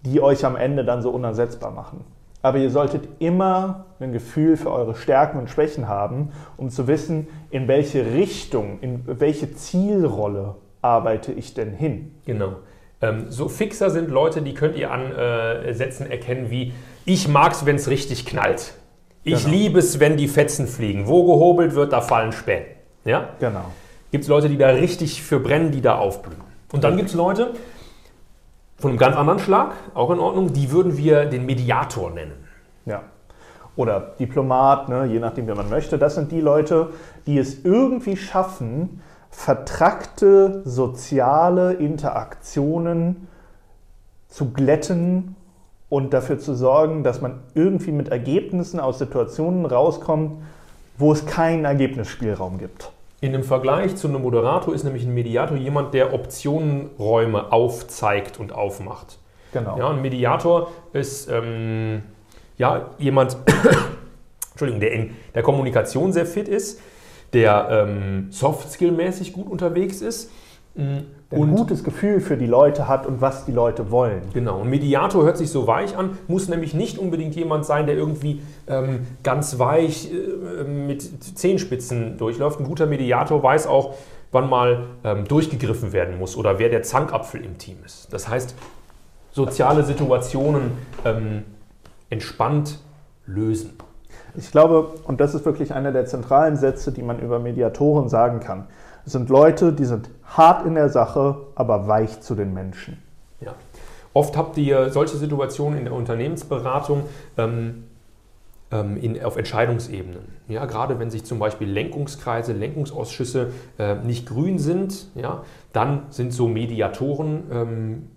die 0.02 0.20
euch 0.20 0.44
am 0.44 0.54
Ende 0.54 0.84
dann 0.84 1.02
so 1.02 1.10
unersetzbar 1.10 1.72
machen. 1.72 2.04
Aber 2.44 2.58
ihr 2.58 2.68
solltet 2.68 3.08
immer 3.20 3.86
ein 4.00 4.12
Gefühl 4.12 4.58
für 4.58 4.70
eure 4.70 4.94
Stärken 4.94 5.38
und 5.38 5.48
Schwächen 5.48 5.88
haben, 5.88 6.30
um 6.58 6.68
zu 6.68 6.86
wissen, 6.86 7.26
in 7.48 7.68
welche 7.68 8.04
Richtung, 8.12 8.80
in 8.82 9.02
welche 9.06 9.54
Zielrolle 9.54 10.56
arbeite 10.82 11.32
ich 11.32 11.54
denn 11.54 11.72
hin. 11.72 12.14
Genau. 12.26 12.56
Ähm, 13.00 13.30
so 13.30 13.48
Fixer 13.48 13.88
sind 13.88 14.10
Leute, 14.10 14.42
die 14.42 14.52
könnt 14.52 14.76
ihr 14.76 14.90
an 14.90 15.10
äh, 15.12 15.72
Sätzen 15.72 16.10
erkennen 16.10 16.50
wie 16.50 16.74
ich 17.06 17.28
mag 17.28 17.52
es, 17.52 17.64
wenn 17.64 17.76
es 17.76 17.88
richtig 17.88 18.26
knallt. 18.26 18.74
Ich 19.22 19.44
genau. 19.44 19.56
liebe 19.56 19.78
es, 19.78 19.98
wenn 19.98 20.18
die 20.18 20.28
Fetzen 20.28 20.66
fliegen. 20.66 21.06
Wo 21.06 21.24
gehobelt 21.24 21.74
wird, 21.74 21.94
da 21.94 22.02
fallen 22.02 22.32
Späne. 22.32 22.66
Ja? 23.06 23.30
Genau. 23.40 23.72
Gibt 24.12 24.24
es 24.24 24.28
Leute, 24.28 24.50
die 24.50 24.58
da 24.58 24.68
richtig 24.68 25.22
für 25.22 25.40
brennen, 25.40 25.70
die 25.70 25.80
da 25.80 25.96
aufblühen. 25.96 26.42
Und 26.72 26.84
dann 26.84 26.98
gibt 26.98 27.08
es 27.08 27.14
Leute, 27.14 27.54
von 28.76 28.90
einem 28.90 28.98
ganz 28.98 29.16
anderen 29.16 29.38
Schlag, 29.38 29.72
auch 29.94 30.10
in 30.10 30.18
Ordnung, 30.18 30.52
die 30.52 30.70
würden 30.70 30.96
wir 30.96 31.26
den 31.26 31.46
Mediator 31.46 32.10
nennen. 32.10 32.44
Ja. 32.86 33.02
Oder 33.76 34.14
Diplomat, 34.18 34.88
ne, 34.88 35.06
je 35.06 35.18
nachdem, 35.18 35.48
wie 35.48 35.54
man 35.54 35.68
möchte. 35.68 35.98
Das 35.98 36.14
sind 36.14 36.30
die 36.30 36.40
Leute, 36.40 36.90
die 37.26 37.38
es 37.38 37.64
irgendwie 37.64 38.16
schaffen, 38.16 39.00
vertrackte 39.30 40.62
soziale 40.64 41.74
Interaktionen 41.74 43.26
zu 44.28 44.50
glätten 44.52 45.36
und 45.88 46.12
dafür 46.12 46.38
zu 46.38 46.54
sorgen, 46.54 47.02
dass 47.02 47.20
man 47.20 47.40
irgendwie 47.54 47.92
mit 47.92 48.08
Ergebnissen 48.08 48.80
aus 48.80 48.98
Situationen 48.98 49.66
rauskommt, 49.66 50.42
wo 50.98 51.12
es 51.12 51.26
keinen 51.26 51.64
Ergebnisspielraum 51.64 52.58
gibt. 52.58 52.93
In 53.24 53.32
dem 53.32 53.42
Vergleich 53.42 53.96
zu 53.96 54.06
einem 54.06 54.20
Moderator 54.20 54.74
ist 54.74 54.84
nämlich 54.84 55.04
ein 55.06 55.14
Mediator 55.14 55.56
jemand, 55.56 55.94
der 55.94 56.12
Optionenräume 56.12 57.52
aufzeigt 57.52 58.38
und 58.38 58.52
aufmacht. 58.52 59.18
Genau. 59.54 59.78
Ja, 59.78 59.88
ein 59.88 60.02
Mediator 60.02 60.70
ist 60.92 61.30
ähm, 61.30 62.02
ja, 62.58 62.90
jemand, 62.98 63.38
Entschuldigung, 64.50 64.78
der 64.78 64.92
in 64.92 65.16
der 65.34 65.42
Kommunikation 65.42 66.12
sehr 66.12 66.26
fit 66.26 66.48
ist, 66.48 66.82
der 67.32 67.66
ähm, 67.70 68.26
Soft-Skill-mäßig 68.28 69.32
gut 69.32 69.48
unterwegs 69.50 70.02
ist. 70.02 70.30
Mm, 70.74 70.98
Der 71.30 71.38
ein 71.38 71.54
gutes 71.54 71.84
Gefühl 71.84 72.20
für 72.20 72.36
die 72.36 72.46
Leute 72.46 72.88
hat 72.88 73.06
und 73.06 73.20
was 73.20 73.44
die 73.44 73.52
Leute 73.52 73.90
wollen. 73.90 74.22
Genau. 74.32 74.60
Ein 74.62 74.70
Mediator 74.70 75.24
hört 75.24 75.36
sich 75.36 75.50
so 75.50 75.66
weich 75.66 75.96
an, 75.96 76.18
muss 76.28 76.48
nämlich 76.48 76.74
nicht 76.74 76.98
unbedingt 76.98 77.34
jemand 77.34 77.64
sein, 77.64 77.86
der 77.86 77.96
irgendwie 77.96 78.42
ähm, 78.66 79.06
ganz 79.22 79.58
weich 79.58 80.10
äh, 80.12 80.64
mit 80.64 81.02
Zehenspitzen 81.36 82.18
durchläuft. 82.18 82.60
Ein 82.60 82.66
guter 82.66 82.86
Mediator 82.86 83.42
weiß 83.42 83.66
auch, 83.66 83.94
wann 84.32 84.50
mal 84.50 84.86
ähm, 85.04 85.26
durchgegriffen 85.26 85.92
werden 85.92 86.18
muss 86.18 86.36
oder 86.36 86.58
wer 86.58 86.68
der 86.68 86.82
Zankapfel 86.82 87.44
im 87.44 87.56
Team 87.56 87.78
ist. 87.84 88.12
Das 88.12 88.28
heißt, 88.28 88.54
soziale 89.30 89.84
Situationen 89.84 90.72
ähm, 91.04 91.44
entspannt 92.10 92.78
lösen. 93.26 93.76
Ich 94.36 94.50
glaube, 94.50 94.88
und 95.04 95.20
das 95.20 95.34
ist 95.34 95.44
wirklich 95.44 95.72
einer 95.72 95.92
der 95.92 96.06
zentralen 96.06 96.56
Sätze, 96.56 96.92
die 96.92 97.02
man 97.02 97.20
über 97.20 97.38
Mediatoren 97.38 98.08
sagen 98.08 98.40
kann. 98.40 98.66
Sind 99.06 99.28
Leute, 99.28 99.72
die 99.72 99.84
sind 99.84 100.08
hart 100.24 100.66
in 100.66 100.74
der 100.74 100.88
Sache, 100.88 101.36
aber 101.54 101.86
weich 101.86 102.20
zu 102.20 102.34
den 102.34 102.54
Menschen. 102.54 103.02
Ja. 103.40 103.54
Oft 104.12 104.36
habt 104.36 104.56
ihr 104.56 104.90
solche 104.90 105.16
Situationen 105.16 105.78
in 105.78 105.84
der 105.84 105.94
Unternehmensberatung 105.94 107.02
ähm, 107.36 107.84
ähm, 108.70 108.96
in, 108.96 109.22
auf 109.22 109.36
Entscheidungsebenen. 109.36 110.22
Ja, 110.48 110.66
gerade 110.66 110.98
wenn 110.98 111.10
sich 111.10 111.24
zum 111.24 111.38
Beispiel 111.38 111.68
Lenkungskreise, 111.68 112.52
Lenkungsausschüsse 112.52 113.52
äh, 113.78 113.96
nicht 113.96 114.26
grün 114.26 114.58
sind, 114.58 115.08
ja, 115.14 115.42
dann 115.72 116.04
sind 116.10 116.32
so 116.32 116.48
Mediatoren 116.48 117.42
ähm, 117.52 118.08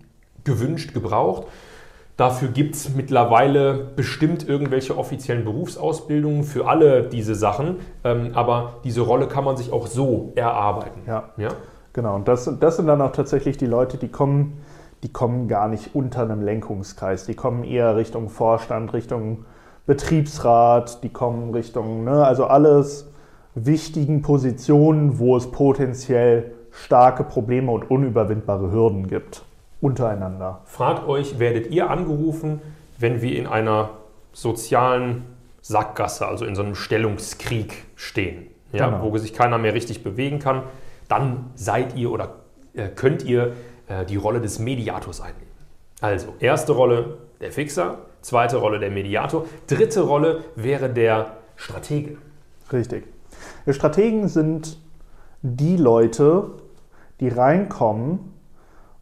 gewünscht, 0.44 0.94
gebraucht. 0.94 1.46
Dafür 2.18 2.48
gibt 2.48 2.74
es 2.74 2.96
mittlerweile 2.96 3.74
bestimmt 3.94 4.46
irgendwelche 4.46 4.98
offiziellen 4.98 5.44
Berufsausbildungen 5.44 6.42
für 6.42 6.66
alle 6.66 7.04
diese 7.04 7.36
Sachen, 7.36 7.76
ähm, 8.02 8.32
aber 8.34 8.80
diese 8.82 9.02
Rolle 9.02 9.28
kann 9.28 9.44
man 9.44 9.56
sich 9.56 9.72
auch 9.72 9.86
so 9.86 10.32
erarbeiten. 10.34 11.02
Ja, 11.06 11.30
ja? 11.36 11.50
genau. 11.92 12.16
Und 12.16 12.26
das, 12.26 12.50
das 12.58 12.76
sind 12.76 12.88
dann 12.88 13.00
auch 13.02 13.12
tatsächlich 13.12 13.56
die 13.56 13.66
Leute, 13.66 13.98
die 13.98 14.08
kommen, 14.08 14.60
die 15.04 15.12
kommen 15.12 15.46
gar 15.46 15.68
nicht 15.68 15.94
unter 15.94 16.22
einem 16.22 16.42
Lenkungskreis. 16.42 17.24
Die 17.24 17.34
kommen 17.34 17.62
eher 17.62 17.94
Richtung 17.94 18.30
Vorstand, 18.30 18.92
Richtung 18.94 19.44
Betriebsrat, 19.86 21.04
die 21.04 21.10
kommen 21.10 21.54
Richtung, 21.54 22.02
ne, 22.02 22.26
also 22.26 22.46
alles 22.46 23.12
wichtigen 23.54 24.22
Positionen, 24.22 25.20
wo 25.20 25.36
es 25.36 25.52
potenziell 25.52 26.50
starke 26.72 27.22
Probleme 27.22 27.70
und 27.70 27.88
unüberwindbare 27.88 28.72
Hürden 28.72 29.06
gibt 29.06 29.44
untereinander. 29.80 30.60
Fragt 30.64 31.06
euch, 31.06 31.38
werdet 31.38 31.70
ihr 31.70 31.90
angerufen, 31.90 32.60
wenn 32.98 33.22
wir 33.22 33.36
in 33.36 33.46
einer 33.46 33.90
sozialen 34.32 35.24
Sackgasse, 35.60 36.26
also 36.26 36.44
in 36.44 36.54
so 36.54 36.62
einem 36.62 36.74
Stellungskrieg 36.74 37.84
stehen, 37.94 38.46
ja, 38.72 38.88
genau. 38.88 39.02
wo 39.02 39.16
sich 39.18 39.32
keiner 39.32 39.58
mehr 39.58 39.74
richtig 39.74 40.02
bewegen 40.02 40.38
kann, 40.38 40.62
dann 41.08 41.50
seid 41.54 41.96
ihr 41.96 42.10
oder 42.10 42.36
äh, 42.74 42.88
könnt 42.88 43.24
ihr 43.24 43.54
äh, 43.86 44.04
die 44.04 44.16
Rolle 44.16 44.40
des 44.40 44.58
Mediators 44.58 45.20
einnehmen. 45.20 45.46
Also, 46.00 46.34
erste 46.38 46.72
Rolle 46.72 47.18
der 47.40 47.52
Fixer, 47.52 47.98
zweite 48.20 48.58
Rolle 48.58 48.78
der 48.78 48.90
Mediator, 48.90 49.46
dritte 49.66 50.02
Rolle 50.02 50.44
wäre 50.54 50.88
der 50.88 51.38
Stratege. 51.56 52.18
Richtig. 52.72 53.06
Die 53.66 53.72
Strategen 53.72 54.28
sind 54.28 54.78
die 55.42 55.76
Leute, 55.76 56.50
die 57.20 57.28
reinkommen 57.28 58.37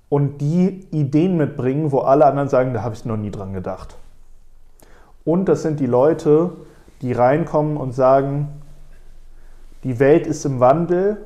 und 0.08 0.40
die 0.40 0.86
Ideen 0.90 1.36
mitbringen, 1.36 1.92
wo 1.92 2.00
alle 2.00 2.26
anderen 2.26 2.48
sagen, 2.48 2.74
da 2.74 2.82
habe 2.82 2.94
ich 2.94 3.04
noch 3.04 3.16
nie 3.16 3.30
dran 3.30 3.52
gedacht. 3.52 3.96
Und 5.24 5.46
das 5.46 5.62
sind 5.62 5.80
die 5.80 5.86
Leute, 5.86 6.52
die 7.02 7.12
reinkommen 7.12 7.76
und 7.76 7.92
sagen, 7.92 8.48
die 9.82 9.98
Welt 9.98 10.26
ist 10.26 10.44
im 10.44 10.60
Wandel, 10.60 11.18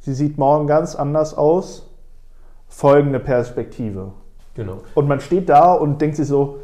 sie 0.00 0.14
sieht 0.14 0.38
morgen 0.38 0.66
ganz 0.66 0.94
anders 0.94 1.36
aus, 1.36 1.88
folgende 2.68 3.20
Perspektive. 3.20 4.12
Genau. 4.54 4.82
Und 4.94 5.08
man 5.08 5.20
steht 5.20 5.48
da 5.48 5.72
und 5.72 6.00
denkt 6.00 6.16
sich 6.16 6.26
so, 6.26 6.58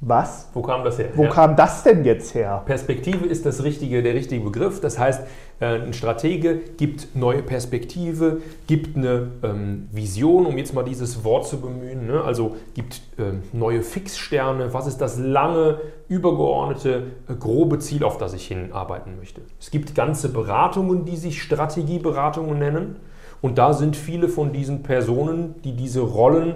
was? 0.00 0.48
Wo 0.54 0.62
kam 0.62 0.84
das 0.84 0.98
her? 0.98 1.08
Wo 1.14 1.24
ja. 1.24 1.30
kam 1.30 1.56
das 1.56 1.82
denn 1.82 2.04
jetzt 2.04 2.32
her? 2.34 2.62
Perspektive 2.64 3.26
ist 3.26 3.44
das 3.44 3.64
richtige, 3.64 4.00
der 4.02 4.14
richtige 4.14 4.44
Begriff. 4.44 4.80
Das 4.80 4.96
heißt, 4.96 5.24
äh, 5.58 5.80
ein 5.80 5.92
Stratege 5.92 6.56
gibt 6.76 7.16
neue 7.16 7.42
Perspektive, 7.42 8.40
gibt 8.68 8.96
eine 8.96 9.32
ähm, 9.42 9.88
Vision, 9.90 10.46
um 10.46 10.56
jetzt 10.56 10.72
mal 10.72 10.84
dieses 10.84 11.24
Wort 11.24 11.48
zu 11.48 11.60
bemühen. 11.60 12.06
Ne? 12.06 12.22
Also 12.22 12.54
gibt 12.74 13.00
ähm, 13.18 13.42
neue 13.52 13.82
Fixsterne. 13.82 14.72
Was 14.72 14.86
ist 14.86 14.98
das 14.98 15.18
lange, 15.18 15.80
übergeordnete, 16.08 17.02
äh, 17.28 17.34
grobe 17.34 17.80
Ziel, 17.80 18.04
auf 18.04 18.18
das 18.18 18.34
ich 18.34 18.46
hinarbeiten 18.46 19.16
möchte? 19.16 19.40
Es 19.58 19.72
gibt 19.72 19.96
ganze 19.96 20.28
Beratungen, 20.28 21.06
die 21.06 21.16
sich 21.16 21.42
Strategieberatungen 21.42 22.56
nennen. 22.56 22.96
Und 23.42 23.58
da 23.58 23.72
sind 23.72 23.96
viele 23.96 24.28
von 24.28 24.52
diesen 24.52 24.84
Personen, 24.84 25.60
die 25.62 25.74
diese 25.74 26.00
Rollen 26.00 26.54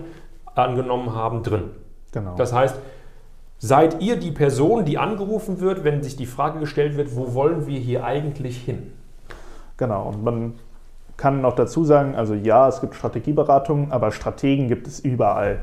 angenommen 0.54 1.14
haben, 1.14 1.42
drin. 1.42 1.70
Genau. 2.12 2.36
Das 2.36 2.52
heißt, 2.52 2.76
Seid 3.64 4.02
ihr 4.02 4.16
die 4.16 4.32
Person, 4.32 4.84
die 4.84 4.98
angerufen 4.98 5.60
wird, 5.60 5.84
wenn 5.84 6.02
sich 6.02 6.16
die 6.16 6.26
Frage 6.26 6.58
gestellt 6.58 6.96
wird, 6.96 7.14
wo 7.14 7.32
wollen 7.32 7.68
wir 7.68 7.78
hier 7.78 8.02
eigentlich 8.02 8.58
hin? 8.58 8.92
Genau, 9.76 10.08
und 10.08 10.24
man 10.24 10.54
kann 11.16 11.40
noch 11.42 11.54
dazu 11.54 11.84
sagen, 11.84 12.16
also 12.16 12.34
ja, 12.34 12.66
es 12.66 12.80
gibt 12.80 12.96
Strategieberatungen, 12.96 13.92
aber 13.92 14.10
Strategen 14.10 14.66
gibt 14.66 14.88
es 14.88 14.98
überall. 14.98 15.62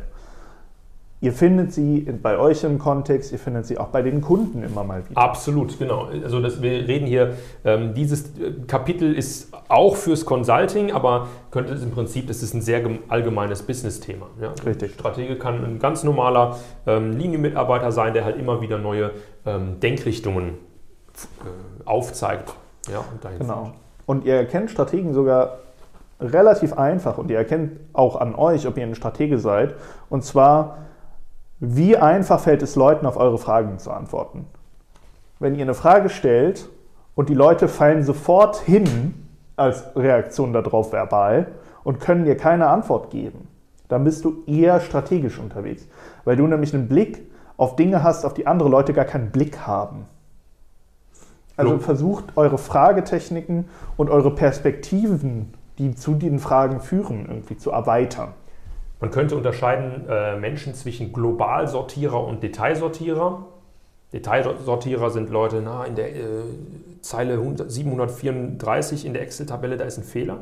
Ihr 1.22 1.34
findet 1.34 1.74
sie 1.74 2.00
bei 2.24 2.38
euch 2.38 2.64
im 2.64 2.80
Kontext, 2.80 3.34
ihr 3.34 3.40
findet 3.40 3.66
sie 3.66 3.78
auch 3.78 3.88
bei 3.88 4.02
den 4.02 4.22
Kunden 4.22 4.64
immer 4.64 4.86
mal 4.86 5.08
wieder. 5.10 5.20
Absolut, 5.20 5.78
genau. 5.78 6.08
Also 6.24 6.40
das, 6.40 6.62
wir 6.62 6.88
reden 6.88 7.08
hier, 7.08 7.34
ähm, 7.66 7.94
dieses 7.94 8.38
äh, 8.40 8.54
Kapitel 8.68 9.14
ist 9.14 9.52
auch 9.68 9.98
fürs 9.98 10.26
Consulting, 10.26 10.94
aber 10.94 11.28
könnte 11.52 11.74
es 11.74 11.84
im 11.84 11.92
Prinzip, 11.92 12.28
das 12.28 12.42
ist 12.42 12.54
ein 12.54 12.62
sehr 12.62 12.82
allgemeines 13.10 13.64
Business-Thema. 13.64 14.28
Ja? 14.42 14.54
Richtig. 14.66 14.94
Stratege 14.94 15.38
kann 15.38 15.62
ein 15.66 15.80
ganz 15.80 16.06
normaler 16.06 16.58
ähm, 16.88 17.12
Linienmitarbeiter 17.12 17.92
sein, 17.92 18.14
der 18.14 18.24
halt 18.24 18.38
immer 18.38 18.62
wieder 18.62 18.78
neue 18.78 19.12
ähm, 19.46 19.82
Denkrichtungen 19.82 20.52
äh, 20.52 21.84
aufzeigt. 21.84 22.54
Ja, 22.90 23.00
und 23.00 23.40
genau. 23.40 23.74
Und 24.06 24.24
ihr 24.24 24.36
erkennt 24.36 24.72
Strategen 24.72 25.14
sogar 25.14 25.58
relativ 26.22 26.74
einfach 26.74 27.18
und 27.18 27.30
ihr 27.30 27.38
erkennt 27.38 27.80
auch 27.92 28.16
an 28.16 28.36
euch, 28.36 28.68
ob 28.68 28.78
ihr 28.78 28.84
ein 28.84 28.96
Stratege 28.96 29.38
seid. 29.38 29.76
Und 30.10 30.24
zwar 30.24 30.78
wie 31.60 31.98
einfach 31.98 32.40
fällt 32.40 32.62
es 32.64 32.76
Leuten, 32.76 33.06
auf 33.06 33.18
eure 33.18 33.38
Fragen 33.38 33.80
zu 33.80 33.92
antworten? 33.92 34.46
Wenn 35.40 35.56
ihr 35.56 35.64
eine 35.64 35.74
Frage 35.74 36.10
stellt 36.10 36.70
und 37.16 37.30
die 37.30 37.34
Leute 37.34 37.68
fallen 37.68 38.04
sofort 38.04 38.58
hin 38.58 39.28
als 39.56 39.84
Reaktion 39.96 40.54
darauf 40.54 40.94
verbal 40.94 41.48
und 41.84 42.00
können 42.00 42.26
dir 42.26 42.38
keine 42.38 42.68
Antwort 42.68 43.10
geben, 43.10 43.48
dann 43.90 44.04
bist 44.04 44.24
du 44.24 44.44
eher 44.46 44.80
strategisch 44.80 45.38
unterwegs, 45.40 45.88
weil 46.24 46.38
du 46.38 46.48
nämlich 46.48 46.74
einen 46.74 46.88
Blick 46.88 47.30
auf 47.58 47.76
Dinge 47.76 48.04
hast, 48.04 48.26
auf 48.26 48.34
die 48.34 48.48
andere 48.48 48.70
Leute 48.70 48.94
gar 48.94 49.06
keinen 49.06 49.32
Blick 49.32 49.68
haben. 49.68 50.06
Also 51.58 51.78
versucht 51.80 52.38
eure 52.38 52.58
Fragetechniken 52.58 53.68
und 53.98 54.10
eure 54.10 54.34
Perspektiven, 54.34 55.54
die 55.78 55.94
zu 55.94 56.14
den 56.14 56.40
Fragen 56.40 56.80
führen, 56.80 57.26
irgendwie 57.28 57.58
zu 57.58 57.72
erweitern. 57.72 58.30
Man 59.00 59.12
könnte 59.12 59.36
unterscheiden 59.36 60.08
äh, 60.10 60.38
Menschen 60.38 60.74
zwischen 60.74 61.14
Globalsortierer 61.14 62.22
und 62.24 62.44
Detailsortierer. 62.44 63.46
Detailsortierer 64.12 65.10
sind 65.10 65.30
Leute, 65.30 65.62
na, 65.64 65.86
in 65.86 65.96
der 65.96 66.16
äh, 66.16 66.22
Zeile 67.02 67.40
734 67.68 69.06
in 69.06 69.14
der 69.14 69.22
Excel-Tabelle, 69.22 69.78
da 69.78 69.86
ist 69.86 69.98
ein 69.98 70.04
Fehler. 70.04 70.40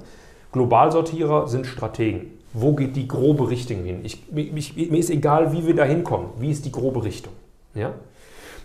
Globalsortierer 0.53 1.47
sind 1.47 1.67
Strategen. 1.67 2.31
Wo 2.53 2.73
geht 2.73 2.95
die 2.95 3.07
grobe 3.07 3.49
Richtung 3.49 3.83
hin? 3.83 3.99
Ich, 4.03 4.23
ich, 4.33 4.89
mir 4.89 4.97
ist 4.97 5.09
egal, 5.09 5.51
wie 5.53 5.67
wir 5.67 5.75
da 5.75 5.83
hinkommen. 5.83 6.29
Wie 6.39 6.49
ist 6.49 6.65
die 6.65 6.71
grobe 6.71 7.03
Richtung? 7.03 7.33
Ja? 7.75 7.93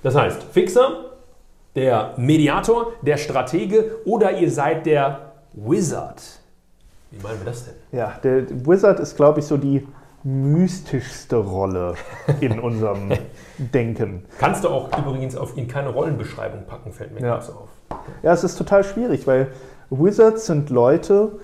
Das 0.02 0.14
heißt, 0.14 0.42
Fixer, 0.44 1.10
der 1.74 2.14
Mediator, 2.16 2.92
der 3.02 3.16
Stratege 3.16 3.96
oder 4.04 4.38
ihr 4.38 4.50
seid 4.50 4.86
der 4.86 5.32
Wizard. 5.52 6.22
Wie 7.12 7.22
meinen 7.22 7.38
wir 7.38 7.44
das 7.46 7.64
denn? 7.66 7.74
Ja, 7.92 8.14
der 8.24 8.48
Wizard 8.66 8.98
ist, 9.00 9.16
glaube 9.16 9.40
ich, 9.40 9.46
so 9.46 9.56
die 9.56 9.86
mystischste 10.24 11.36
Rolle 11.36 11.94
in 12.40 12.58
unserem 12.60 13.10
Denken. 13.58 14.24
Kannst 14.38 14.64
du 14.64 14.68
auch 14.68 14.96
übrigens 14.98 15.36
auf 15.36 15.56
ihn 15.56 15.68
keine 15.68 15.90
Rollenbeschreibung 15.90 16.64
packen, 16.66 16.92
fällt 16.92 17.12
mir 17.12 17.20
ja. 17.20 17.34
ganz 17.34 17.50
auf. 17.50 17.68
Ja, 18.22 18.32
es 18.32 18.44
ist 18.44 18.56
total 18.56 18.84
schwierig, 18.84 19.26
weil 19.26 19.48
Wizards 19.90 20.46
sind 20.46 20.70
Leute, 20.70 21.38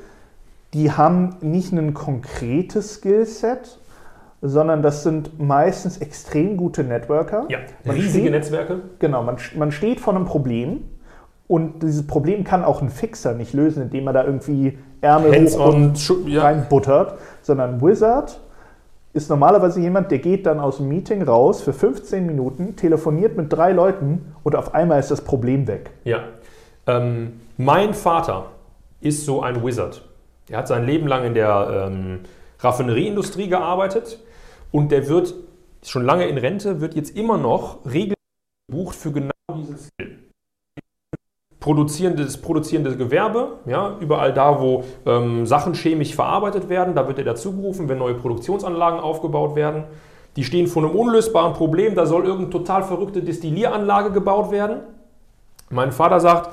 die 0.75 0.93
haben 0.93 1.37
nicht 1.41 1.73
ein 1.73 1.93
konkretes 1.95 2.95
Skillset, 2.95 3.79
sondern 4.41 4.83
das 4.83 5.03
sind 5.03 5.39
meistens 5.41 5.99
extrem 5.99 6.57
gute 6.57 6.85
Networker. 6.85 7.47
Ja, 7.49 7.59
Man 7.85 7.97
riesige 7.97 8.21
steht- 8.29 8.31
Netzwerke. 8.31 8.81
Genau, 9.01 9.23
man, 9.23 9.37
man 9.57 9.73
steht 9.73 10.01
vor 10.01 10.15
einem 10.15 10.25
Problem 10.27 10.85
und 11.49 11.83
dieses 11.83 12.07
Problem 12.07 12.45
kann 12.45 12.63
auch 12.63 12.83
ein 12.83 12.91
Fixer 12.91 13.35
nicht 13.35 13.55
lösen, 13.55 13.83
indem 13.83 14.07
er 14.07 14.13
da 14.13 14.25
irgendwie 14.25 14.79
Ärmel 15.01 15.31
hoch 15.31 15.37
Hands-on, 15.37 15.75
und 15.75 16.29
ja. 16.29 16.43
reinbuttert, 16.43 17.19
sondern 17.43 17.75
ein 17.75 17.83
Wizard 17.83 18.41
ist 19.15 19.31
normalerweise 19.31 19.81
jemand, 19.81 20.11
der 20.11 20.19
geht 20.19 20.47
dann 20.47 20.61
aus 20.61 20.77
dem 20.77 20.89
Meeting 20.89 21.23
raus 21.23 21.63
für 21.63 21.73
15 21.73 22.27
Minuten, 22.27 22.77
telefoniert 22.77 23.37
mit 23.37 23.53
drei 23.53 23.73
Leuten 23.73 24.35
und 24.45 24.55
auf 24.55 24.75
einmal 24.75 25.01
ist 25.01 25.11
das 25.11 25.23
Problem 25.23 25.67
weg. 25.67 25.91
Ja. 26.05 26.21
Ähm, 26.87 27.41
mein 27.57 27.95
Vater 27.95 28.51
ist 29.01 29.25
so 29.25 29.43
ein 29.43 29.65
Wizard. 29.65 30.03
Er 30.49 30.59
hat 30.59 30.69
sein 30.69 30.85
Leben 30.85 31.07
lang 31.07 31.25
in 31.25 31.35
der 31.35 31.89
ähm, 31.91 32.21
Raffinerieindustrie 32.61 33.49
gearbeitet 33.49 34.21
und 34.71 34.93
der 34.93 35.09
wird 35.09 35.35
schon 35.83 36.05
lange 36.05 36.27
in 36.27 36.37
Rente, 36.37 36.81
wird 36.81 36.95
jetzt 36.95 37.17
immer 37.17 37.39
noch 37.39 37.85
regelmäßig 37.87 38.15
gebucht 38.69 38.97
für 38.97 39.13
genau 39.13 39.33
diesen 39.57 39.79
Skill. 39.79 40.28
Produzierendes, 41.69 42.39
produzierendes 42.39 42.97
Gewerbe, 42.97 43.59
ja, 43.67 43.95
überall 44.01 44.33
da, 44.33 44.59
wo 44.59 44.85
ähm, 45.05 45.45
Sachen 45.45 45.75
chemisch 45.75 46.15
verarbeitet 46.15 46.71
werden, 46.71 46.95
da 46.95 47.07
wird 47.07 47.19
er 47.19 47.27
dazugerufen, 47.27 47.91
wenn 47.91 47.99
neue 47.99 48.15
Produktionsanlagen 48.15 48.99
aufgebaut 49.01 49.55
werden. 49.55 49.85
Die 50.37 50.45
stehen 50.45 50.67
vor 50.67 50.83
einem 50.83 50.97
unlösbaren 50.97 51.53
Problem, 51.53 51.95
da 51.95 52.07
soll 52.07 52.25
irgendeine 52.25 52.49
total 52.49 52.85
verrückte 52.85 53.21
Destillieranlage 53.21 54.13
gebaut 54.13 54.51
werden. 54.51 54.79
Mein 55.69 55.93
Vater 55.93 56.21
sagt, 56.21 56.49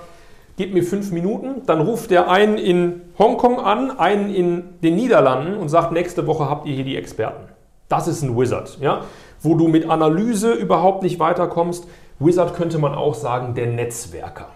gib 0.58 0.74
mir 0.74 0.84
fünf 0.84 1.14
Minuten, 1.14 1.62
dann 1.66 1.80
ruft 1.80 2.12
er 2.12 2.30
einen 2.30 2.58
in 2.58 3.00
Hongkong 3.18 3.62
an, 3.62 3.98
einen 3.98 4.36
in 4.36 4.64
den 4.84 4.98
Niederlanden 4.98 5.56
und 5.56 5.70
sagt, 5.70 5.94
nächste 5.94 6.28
Woche 6.28 6.50
habt 6.50 6.68
ihr 6.68 6.76
hier 6.76 6.84
die 6.84 6.98
Experten. 6.98 7.46
Das 7.88 8.10
ist 8.10 8.22
ein 8.22 8.38
Wizard, 8.38 8.80
ja? 8.82 9.04
wo 9.40 9.56
du 9.56 9.70
mit 9.70 9.90
Analyse 9.90 10.52
überhaupt 10.52 11.04
nicht 11.04 11.20
weiterkommst. 11.20 11.88
Wizard 12.20 12.54
könnte 12.54 12.80
man 12.80 12.94
auch 12.96 13.16
sagen, 13.16 13.56
der 13.56 13.68
Netzwerker. 13.68 14.48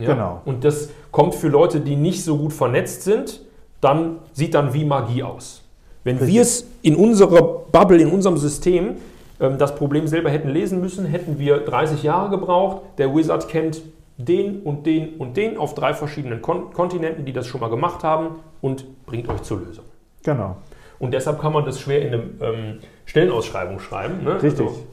Ja? 0.00 0.14
Genau. 0.14 0.42
Und 0.44 0.64
das 0.64 0.90
kommt 1.10 1.34
für 1.34 1.48
Leute, 1.48 1.80
die 1.80 1.96
nicht 1.96 2.24
so 2.24 2.36
gut 2.36 2.52
vernetzt 2.52 3.02
sind, 3.02 3.40
dann 3.80 4.18
sieht 4.32 4.54
dann 4.54 4.74
wie 4.74 4.84
Magie 4.84 5.22
aus. 5.22 5.62
Wenn 6.04 6.26
wir 6.26 6.42
es 6.42 6.66
in 6.82 6.96
unserer 6.96 7.42
Bubble, 7.70 8.00
in 8.00 8.10
unserem 8.10 8.36
System, 8.38 8.96
ähm, 9.40 9.58
das 9.58 9.74
Problem 9.74 10.06
selber 10.06 10.30
hätten 10.30 10.48
lesen 10.48 10.80
müssen, 10.80 11.04
hätten 11.04 11.38
wir 11.38 11.58
30 11.58 12.02
Jahre 12.02 12.30
gebraucht. 12.30 12.82
Der 12.98 13.14
Wizard 13.14 13.48
kennt 13.48 13.82
den 14.16 14.62
und 14.62 14.86
den 14.86 15.14
und 15.16 15.36
den 15.36 15.58
auf 15.58 15.74
drei 15.74 15.94
verschiedenen 15.94 16.42
Kon 16.42 16.72
Kontinenten, 16.72 17.24
die 17.24 17.32
das 17.32 17.46
schon 17.46 17.60
mal 17.60 17.70
gemacht 17.70 18.02
haben 18.02 18.36
und 18.60 18.84
bringt 19.06 19.28
euch 19.28 19.42
zur 19.42 19.60
Lösung. 19.60 19.84
Genau. 20.24 20.56
Und 20.98 21.14
deshalb 21.14 21.40
kann 21.40 21.52
man 21.52 21.64
das 21.64 21.78
schwer 21.78 22.02
in 22.02 22.08
eine 22.08 22.22
ähm, 22.40 22.78
Stellenausschreibung 23.06 23.78
schreiben. 23.78 24.24
Ne? 24.24 24.42
Richtig. 24.42 24.66
Also, 24.66 24.84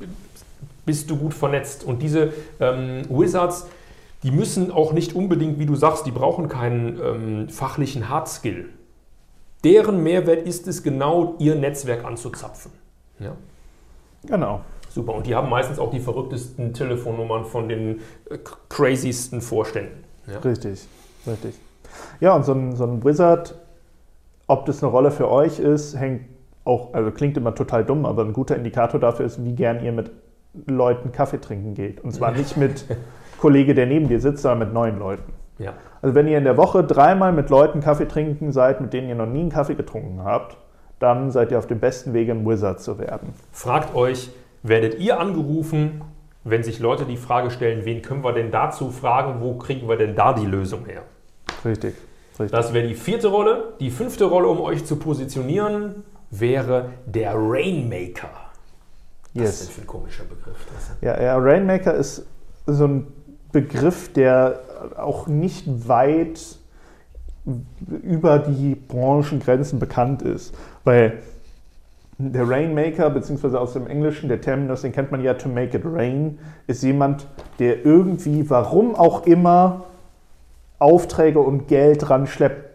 bist 0.86 1.10
du 1.10 1.18
gut 1.18 1.34
vernetzt? 1.34 1.84
Und 1.84 2.02
diese 2.02 2.32
ähm, 2.60 3.02
Wizards, 3.10 3.68
die 4.26 4.32
müssen 4.32 4.72
auch 4.72 4.92
nicht 4.92 5.14
unbedingt, 5.14 5.60
wie 5.60 5.68
du 5.68 5.76
sagst, 5.76 6.08
die 6.08 6.12
brauchen 6.12 6.50
keinen 6.50 7.00
ähm, 7.00 7.50
fachlichen 7.50 8.10
Hardskill. 8.10 8.70
Deren 9.64 10.02
Mehrwert 10.02 10.48
ist 10.48 10.68
es 10.68 10.82
genau, 10.82 11.36
ihr 11.38 11.54
Netzwerk 11.54 12.04
anzuzapfen. 12.04 12.72
Ja. 13.20 13.34
Genau. 14.26 14.62
Super. 14.90 15.14
Und 15.14 15.28
die 15.28 15.36
haben 15.36 15.48
meistens 15.48 15.78
auch 15.78 15.92
die 15.92 16.00
verrücktesten 16.00 16.74
Telefonnummern 16.74 17.46
von 17.46 17.70
den 17.70 18.00
äh, 18.28 18.40
craziesten 18.68 19.42
Vorständen. 19.42 20.04
Ja. 20.26 20.40
Richtig, 20.40 20.88
richtig. 21.28 21.54
Ja, 22.20 22.36
und 22.36 22.46
so 22.46 22.54
ein, 22.54 22.76
so 22.76 22.86
ein 22.86 23.04
Wizard, 23.04 23.54
ob 24.48 24.66
das 24.66 24.82
eine 24.82 24.92
Rolle 24.92 25.12
für 25.12 25.30
euch 25.30 25.60
ist, 25.60 26.00
hängt 26.00 26.26
auch, 26.64 26.96
also 26.96 27.12
klingt 27.12 27.38
immer 27.38 27.54
total 27.54 27.86
dumm, 27.86 28.08
aber 28.08 28.24
ein 28.24 28.34
guter 28.34 28.56
Indikator 28.56 29.00
dafür 29.00 29.28
ist, 29.28 29.46
wie 29.46 29.54
gern 29.54 29.84
ihr 29.84 29.92
mit 29.92 30.10
Leuten 30.68 31.12
Kaffee 31.12 31.40
trinken 31.40 31.74
geht. 31.74 32.02
Und 32.02 32.12
zwar 32.12 32.32
nicht 32.32 32.58
mit 32.58 32.86
Kollege, 33.40 33.74
der 33.74 33.86
neben 33.86 34.08
dir 34.08 34.20
sitzt, 34.20 34.44
sondern 34.44 34.60
mit 34.60 34.74
neuen 34.74 35.00
Leuten. 35.00 35.34
Ja. 35.58 35.74
Also 36.02 36.16
wenn 36.16 36.28
ihr 36.28 36.38
in 36.38 36.44
der 36.44 36.58
Woche 36.58 36.84
dreimal 36.84 37.32
mit 37.32 37.50
Leuten 37.50 37.80
Kaffee 37.80 38.08
trinken 38.08 38.52
seid, 38.52 38.82
mit 38.82 38.94
denen 38.94 39.10
ihr 39.10 39.16
noch 39.16 39.26
nie 39.26 39.42
einen 39.42 39.50
Kaffee 39.50 39.76
getrunken 39.76 40.24
habt, 40.24 40.58
dann 41.00 41.32
seid 41.32 41.52
ihr 41.52 41.58
auf 41.58 41.68
dem 41.68 41.80
besten 41.80 42.14
Wege, 42.14 42.32
ein 42.32 42.46
Wizard 42.46 42.82
zu 42.82 43.00
werden. 43.00 43.34
Fragt 43.52 43.96
euch, 43.96 44.30
werdet 44.64 45.00
ihr 45.00 45.20
angerufen, 45.20 46.02
wenn 46.44 46.64
sich 46.64 46.80
Leute 46.80 47.06
die 47.06 47.18
Frage 47.18 47.50
stellen, 47.50 47.86
wen 47.86 48.02
können 48.02 48.24
wir 48.24 48.34
denn 48.34 48.52
dazu 48.52 48.92
fragen, 48.92 49.42
wo 49.42 49.56
kriegen 49.56 49.90
wir 49.90 49.98
denn 49.98 50.16
da 50.16 50.34
die 50.34 50.46
Lösung 50.46 50.86
her? 50.86 51.02
Richtig, 51.66 51.96
richtig. 52.40 52.52
Das 52.52 52.74
wäre 52.74 52.88
die 52.88 52.94
vierte 52.94 53.28
Rolle. 53.28 53.74
Die 53.80 53.90
fünfte 53.90 54.26
Rolle, 54.26 54.48
um 54.48 54.62
euch 54.62 54.86
zu 54.86 54.98
positionieren, 54.98 56.04
wäre 56.30 56.92
der 57.08 57.34
Rainmaker. 57.36 58.30
Yes. 59.36 59.62
ist 59.62 59.68
denn 59.68 59.76
für 59.76 59.82
ein 59.82 59.88
komischer 59.88 60.24
Begriff? 60.24 60.56
Ja, 61.02 61.22
ja, 61.22 61.38
Rainmaker 61.38 61.94
ist 61.94 62.26
so 62.66 62.86
ein 62.86 63.08
Begriff, 63.52 64.12
der 64.14 64.60
auch 64.98 65.28
nicht 65.28 65.88
weit 65.88 66.40
über 68.02 68.40
die 68.40 68.76
Branchengrenzen 68.76 69.80
bekannt 69.80 70.22
ist. 70.22 70.56
Weil 70.84 71.20
der 72.18 72.50
Rainmaker, 72.50 73.10
beziehungsweise 73.10 73.60
aus 73.60 73.74
dem 73.74 73.88
Englischen, 73.88 74.30
der 74.30 74.40
Terminus, 74.40 74.82
den 74.82 74.94
kennt 74.94 75.12
man 75.12 75.22
ja, 75.22 75.34
to 75.34 75.50
make 75.50 75.78
it 75.78 75.84
rain, 75.86 76.40
ist 76.68 76.82
jemand, 76.84 77.28
der 77.60 77.86
irgendwie, 77.86 78.50
warum 78.50 78.96
auch 78.96 79.26
immer, 79.26 79.84
Aufträge 80.80 81.40
und 81.40 81.68
Geld 81.68 82.10
ranschleppt, 82.10 82.75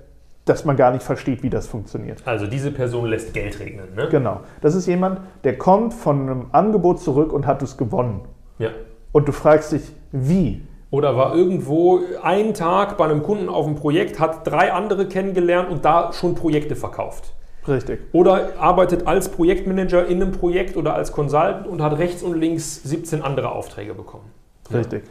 dass 0.50 0.64
man 0.64 0.76
gar 0.76 0.90
nicht 0.90 1.04
versteht, 1.04 1.42
wie 1.44 1.50
das 1.50 1.68
funktioniert. 1.68 2.22
Also 2.24 2.46
diese 2.46 2.72
Person 2.72 3.06
lässt 3.06 3.32
Geld 3.32 3.60
regnen. 3.60 3.94
Ne? 3.94 4.08
Genau. 4.10 4.40
Das 4.60 4.74
ist 4.74 4.86
jemand, 4.86 5.20
der 5.44 5.56
kommt 5.56 5.94
von 5.94 6.22
einem 6.22 6.46
Angebot 6.50 7.00
zurück 7.00 7.32
und 7.32 7.46
hat 7.46 7.62
es 7.62 7.76
gewonnen. 7.76 8.22
Ja. 8.58 8.70
Und 9.12 9.28
du 9.28 9.32
fragst 9.32 9.70
dich, 9.72 9.82
wie? 10.10 10.62
Oder 10.90 11.16
war 11.16 11.36
irgendwo 11.36 12.00
einen 12.22 12.52
Tag 12.52 12.96
bei 12.96 13.04
einem 13.04 13.22
Kunden 13.22 13.48
auf 13.48 13.64
dem 13.64 13.76
Projekt, 13.76 14.18
hat 14.18 14.44
drei 14.44 14.72
andere 14.72 15.06
kennengelernt 15.06 15.70
und 15.70 15.84
da 15.84 16.12
schon 16.12 16.34
Projekte 16.34 16.74
verkauft. 16.74 17.32
Richtig. 17.68 18.00
Oder 18.12 18.58
arbeitet 18.58 19.06
als 19.06 19.28
Projektmanager 19.28 20.06
in 20.06 20.20
einem 20.20 20.32
Projekt 20.32 20.76
oder 20.76 20.94
als 20.94 21.12
Consultant 21.12 21.68
und 21.68 21.80
hat 21.80 21.96
rechts 21.98 22.24
und 22.24 22.36
links 22.36 22.82
17 22.82 23.22
andere 23.22 23.52
Aufträge 23.52 23.94
bekommen. 23.94 24.24
Richtig. 24.72 25.04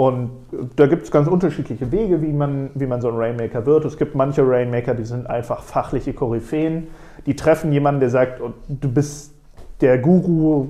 Und 0.00 0.30
da 0.76 0.86
gibt 0.86 1.02
es 1.02 1.10
ganz 1.10 1.28
unterschiedliche 1.28 1.92
Wege, 1.92 2.22
wie 2.22 2.32
man, 2.32 2.70
wie 2.74 2.86
man 2.86 3.02
so 3.02 3.08
ein 3.10 3.16
Rainmaker 3.18 3.66
wird. 3.66 3.84
Es 3.84 3.98
gibt 3.98 4.14
manche 4.14 4.40
Rainmaker, 4.40 4.94
die 4.94 5.04
sind 5.04 5.28
einfach 5.28 5.62
fachliche 5.62 6.14
Koryphäen. 6.14 6.86
Die 7.26 7.36
treffen 7.36 7.70
jemanden, 7.70 8.00
der 8.00 8.08
sagt, 8.08 8.40
du 8.66 8.90
bist 8.90 9.34
der 9.82 9.98
Guru, 9.98 10.68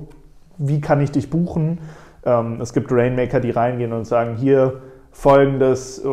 wie 0.57 0.81
kann 0.81 0.99
ich 0.99 1.11
dich 1.13 1.29
buchen? 1.29 1.79
Ähm, 2.25 2.59
es 2.59 2.73
gibt 2.73 2.91
Rainmaker, 2.91 3.39
die 3.39 3.51
reingehen 3.51 3.93
und 3.93 4.03
sagen, 4.03 4.35
hier 4.35 4.81
folgendes 5.13 6.05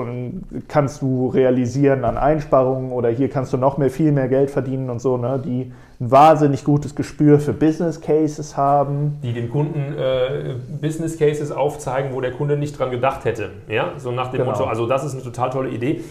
kannst 0.69 1.03
du 1.03 1.27
realisieren 1.27 2.05
an 2.05 2.19
Einsparungen 2.19 2.93
oder 2.93 3.09
hier 3.09 3.29
kannst 3.29 3.53
du 3.53 3.57
noch 3.57 3.79
mehr, 3.79 3.91
viel 3.91 4.13
mehr 4.13 4.29
Geld 4.29 4.49
verdienen 4.49 4.91
und 4.91 5.01
so, 5.01 5.17
ne? 5.17 5.43
die 5.45 5.73
ein 6.01 6.11
wahnsinnig 6.11 6.65
gutes 6.65 6.95
Gespür 6.95 7.41
für 7.41 7.53
Business 7.53 8.01
Cases 8.01 8.57
haben. 8.57 9.19
Die 9.23 9.33
dem 9.33 9.51
Kunden 9.51 9.97
äh, 9.99 10.55
Business 10.81 11.19
Cases 11.19 11.51
aufzeigen, 11.51 12.13
wo 12.13 12.21
der 12.21 12.33
Kunde 12.33 12.57
nicht 12.57 12.79
dran 12.79 12.91
gedacht 12.91 13.25
hätte. 13.25 13.51
Ja, 13.69 13.93
so 13.99 14.13
nach 14.13 14.29
dem 14.29 14.39
Genau. 14.41 14.53
Motto, 14.53 14.65
also 14.65 14.87
das 14.87 15.05
ist 15.05 15.15
eine 15.15 15.23
total 15.23 15.51
tolle 15.51 15.71
Idee. 15.71 16.05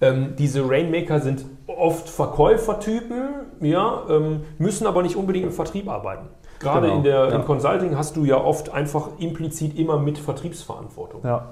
Ähm, 0.00 0.34
diese 0.38 0.68
Rainmaker 0.68 1.20
sind 1.20 1.44
oft 1.66 2.08
Verkäufertypen, 2.08 3.22
ja, 3.60 4.02
ähm, 4.08 4.40
müssen 4.58 4.86
aber 4.86 5.02
nicht 5.02 5.16
unbedingt 5.16 5.46
im 5.46 5.52
Vertrieb 5.52 5.88
arbeiten. 5.88 6.26
Gerade 6.58 6.86
Genau, 6.86 6.98
in 6.98 7.02
der, 7.02 7.28
ja. 7.28 7.34
im 7.36 7.44
Consulting 7.44 7.96
hast 7.96 8.16
du 8.16 8.24
ja 8.24 8.36
oft 8.36 8.72
einfach 8.72 9.08
implizit 9.18 9.76
immer 9.76 9.98
mit 9.98 10.18
Vertriebsverantwortung. 10.18 11.22
Ja. 11.24 11.48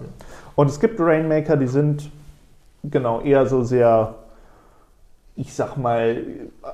Und 0.55 0.69
es 0.71 0.79
gibt 0.79 1.01
Rainmaker, 1.01 1.57
die 1.57 1.67
sind 1.67 2.11
genau 2.85 3.21
eher 3.21 3.47
so 3.47 3.63
sehr, 3.65 4.15
ich 5.37 5.53
sag 5.55 5.77
mal, 5.77 6.17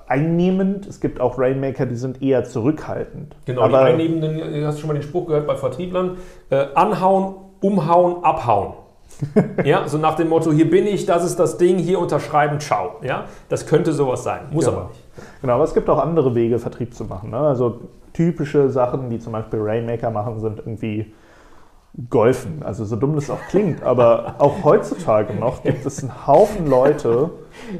einnehmend. 0.09 0.87
Es 0.87 1.01
gibt 1.01 1.21
auch 1.21 1.39
Rainmaker, 1.39 1.87
die 1.87 1.97
sind 1.97 2.23
eher 2.23 2.45
zurückhaltend. 2.45 3.37
Genau, 3.45 3.63
Aber 3.63 3.85
die 3.85 3.93
Einnehmenden, 3.93 4.39
äh, 4.39 4.65
hast 4.65 4.77
du 4.77 4.81
schon 4.83 4.89
mal 4.89 4.95
den 4.95 5.03
Spruch 5.03 5.27
gehört 5.27 5.47
bei 5.47 5.57
Vertrieblern, 5.57 6.17
äh, 6.51 6.67
anhauen, 6.75 7.35
umhauen, 7.61 8.23
abhauen. 8.25 8.75
ja, 9.65 9.87
so 9.89 9.99
nach 9.99 10.15
dem 10.17 10.29
Motto, 10.29 10.53
hier 10.53 10.69
bin 10.69 10.87
ich, 10.87 11.07
das 11.07 11.25
ist 11.25 11.39
das 11.39 11.57
Ding, 11.57 11.79
hier 11.79 11.99
unterschreiben, 11.99 12.61
ciao. 12.61 12.97
Ja, 13.03 13.25
das 13.49 13.67
könnte 13.67 13.93
sowas 13.93 14.23
sein, 14.25 14.41
muss 14.51 14.67
Genau. 14.67 14.77
aber 14.79 14.89
nicht. 14.89 15.01
Genau, 15.41 15.55
aber 15.55 15.65
es 15.65 15.73
gibt 15.75 15.89
auch 15.89 15.99
andere 15.99 16.35
Wege, 16.35 16.59
Vertrieb 16.59 16.93
zu 16.95 17.05
machen. 17.05 17.31
Ne? 17.31 17.39
Also 17.39 17.81
typische 18.13 18.69
Sachen, 18.69 19.09
die 19.09 19.19
zum 19.19 19.33
Beispiel 19.33 19.61
Rainmaker 19.63 20.11
machen, 20.11 20.41
sind 20.41 20.59
irgendwie 20.59 21.13
Golfen. 22.11 22.63
Also 22.63 22.85
so 22.85 22.97
dumm 22.97 23.15
das 23.15 23.31
auch 23.31 23.41
klingt, 23.49 23.83
aber 23.83 24.35
auch 24.39 24.65
heutzutage 24.65 25.33
noch 25.33 25.63
gibt 25.63 25.87
es 25.87 26.03
einen 26.03 26.27
Haufen 26.27 26.67
Leute, 26.67 27.31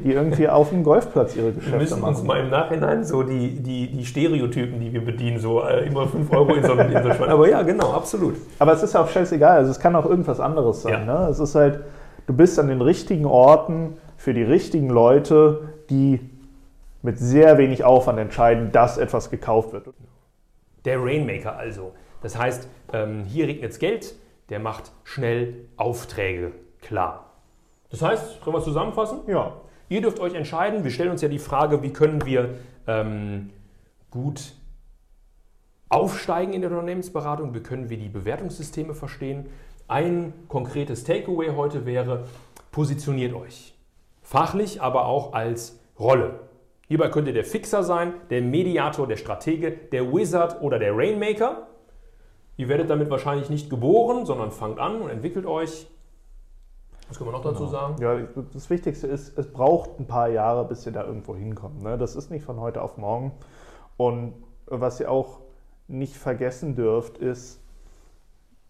die 0.03 0.11
irgendwie 0.11 0.49
auf 0.49 0.69
dem 0.69 0.83
Golfplatz 0.83 1.35
ihre 1.35 1.47
Wir 1.47 1.53
Geschäfte 1.53 1.77
müssen 1.77 2.01
uns 2.01 2.17
machen. 2.17 2.27
mal 2.27 2.39
im 2.39 2.49
Nachhinein 2.49 3.03
so 3.03 3.21
die, 3.21 3.59
die, 3.61 3.91
die 3.91 4.05
Stereotypen, 4.05 4.79
die 4.79 4.91
wir 4.91 5.05
bedienen, 5.05 5.39
so 5.39 5.61
äh, 5.61 5.85
immer 5.85 6.07
5 6.07 6.33
Euro 6.33 6.55
in 6.55 6.63
so 6.65 6.71
ein 6.71 6.91
in 6.91 7.03
so 7.03 7.09
ein 7.09 7.15
Schwein. 7.15 7.29
Aber 7.29 7.47
ja, 7.47 7.61
genau, 7.61 7.91
absolut. 7.93 8.35
Aber 8.57 8.73
es 8.73 8.81
ist 8.81 8.95
ja 8.95 9.03
auch 9.03 9.09
scheißegal, 9.09 9.57
also 9.57 9.69
es 9.69 9.79
kann 9.79 9.95
auch 9.95 10.05
irgendwas 10.05 10.39
anderes 10.39 10.81
sein. 10.81 11.05
Ja. 11.05 11.19
Ne? 11.19 11.27
Es 11.29 11.39
ist 11.39 11.53
halt, 11.53 11.81
du 12.25 12.33
bist 12.33 12.57
an 12.57 12.69
den 12.69 12.81
richtigen 12.81 13.27
Orten 13.27 13.97
für 14.17 14.33
die 14.33 14.43
richtigen 14.43 14.89
Leute, 14.89 15.69
die 15.91 16.19
mit 17.03 17.19
sehr 17.19 17.59
wenig 17.59 17.83
Aufwand 17.83 18.17
entscheiden, 18.17 18.71
dass 18.71 18.97
etwas 18.97 19.29
gekauft 19.29 19.73
wird. 19.73 19.89
Der 20.85 21.03
Rainmaker 21.03 21.55
also. 21.55 21.91
Das 22.21 22.37
heißt, 22.37 22.67
ähm, 22.93 23.23
hier 23.25 23.47
regnet 23.47 23.71
es 23.71 23.79
Geld, 23.79 24.15
der 24.49 24.59
macht 24.59 24.91
schnell 25.03 25.65
Aufträge 25.77 26.53
klar. 26.81 27.33
Das 27.89 28.01
heißt, 28.01 28.41
können 28.41 28.55
wir 28.55 28.63
zusammenfassen? 28.63 29.19
Ja. 29.27 29.61
Ihr 29.89 30.01
dürft 30.01 30.19
euch 30.19 30.33
entscheiden. 30.33 30.83
Wir 30.83 30.91
stellen 30.91 31.11
uns 31.11 31.21
ja 31.21 31.29
die 31.29 31.39
Frage, 31.39 31.81
wie 31.81 31.93
können 31.93 32.25
wir 32.25 32.55
ähm, 32.87 33.51
gut 34.11 34.53
aufsteigen 35.89 36.53
in 36.53 36.61
der 36.61 36.71
Unternehmensberatung, 36.71 37.53
wie 37.53 37.61
können 37.61 37.89
wir 37.89 37.97
die 37.97 38.09
Bewertungssysteme 38.09 38.93
verstehen. 38.93 39.45
Ein 39.87 40.33
konkretes 40.49 41.05
Takeaway 41.05 41.51
heute 41.55 41.85
wäre, 41.85 42.25
positioniert 42.71 43.33
euch. 43.33 43.73
Fachlich, 44.21 44.81
aber 44.81 45.05
auch 45.05 45.31
als 45.31 45.79
Rolle. 45.97 46.41
Hierbei 46.87 47.09
könnt 47.09 47.27
ihr 47.27 47.33
der 47.33 47.45
Fixer 47.45 47.83
sein, 47.83 48.13
der 48.29 48.41
Mediator, 48.41 49.07
der 49.07 49.17
Stratege, 49.17 49.71
der 49.71 50.11
Wizard 50.11 50.61
oder 50.61 50.79
der 50.79 50.95
Rainmaker. 50.95 51.67
Ihr 52.57 52.67
werdet 52.67 52.89
damit 52.89 53.09
wahrscheinlich 53.09 53.49
nicht 53.49 53.69
geboren, 53.69 54.25
sondern 54.25 54.51
fangt 54.51 54.79
an 54.79 55.01
und 55.01 55.09
entwickelt 55.09 55.45
euch. 55.45 55.87
Was 57.07 57.17
können 57.17 57.29
wir 57.29 57.33
noch 57.33 57.43
dazu 57.43 57.59
Genau. 57.67 57.71
sagen? 57.71 58.01
Ja, 58.01 58.17
das 58.51 58.69
Wichtigste 58.69 59.07
ist, 59.07 59.37
es 59.37 59.51
braucht 59.51 59.99
ein 59.99 60.07
paar 60.07 60.27
Jahre, 60.27 60.65
bis 60.65 60.85
ihr 60.85 60.91
da 60.91 61.05
irgendwo 61.05 61.35
hinkommt. 61.35 61.81
Ne? 61.81 61.97
Das 61.97 62.15
ist 62.15 62.31
nicht 62.31 62.43
von 62.43 62.59
heute 62.59 62.81
auf 62.81 62.97
morgen. 62.97 63.31
Und 63.95 64.33
was 64.65 64.99
ihr 64.99 65.09
auch 65.09 65.39
nicht 65.87 66.15
vergessen 66.17 66.75
dürft, 66.75 67.17
ist, 67.19 67.61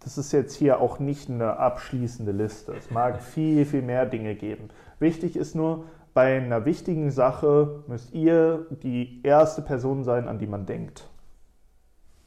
das 0.01 0.17
ist 0.19 0.31
jetzt 0.33 0.53
hier 0.53 0.79
auch 0.79 0.99
nicht 0.99 1.29
eine 1.29 1.57
abschließende 1.57 2.31
Liste. 2.31 2.73
Es 2.73 2.91
mag 2.91 3.23
viel, 3.23 3.65
viel 3.65 3.81
mehr 3.81 4.05
Dinge 4.05 4.35
geben. 4.35 4.69
Wichtig 4.99 5.35
ist 5.35 5.55
nur, 5.55 5.85
bei 6.13 6.37
einer 6.37 6.65
wichtigen 6.65 7.09
Sache 7.09 7.83
müsst 7.87 8.11
ihr 8.13 8.65
die 8.83 9.21
erste 9.23 9.61
Person 9.61 10.03
sein, 10.03 10.27
an 10.27 10.39
die 10.39 10.47
man 10.47 10.65
denkt. 10.65 11.07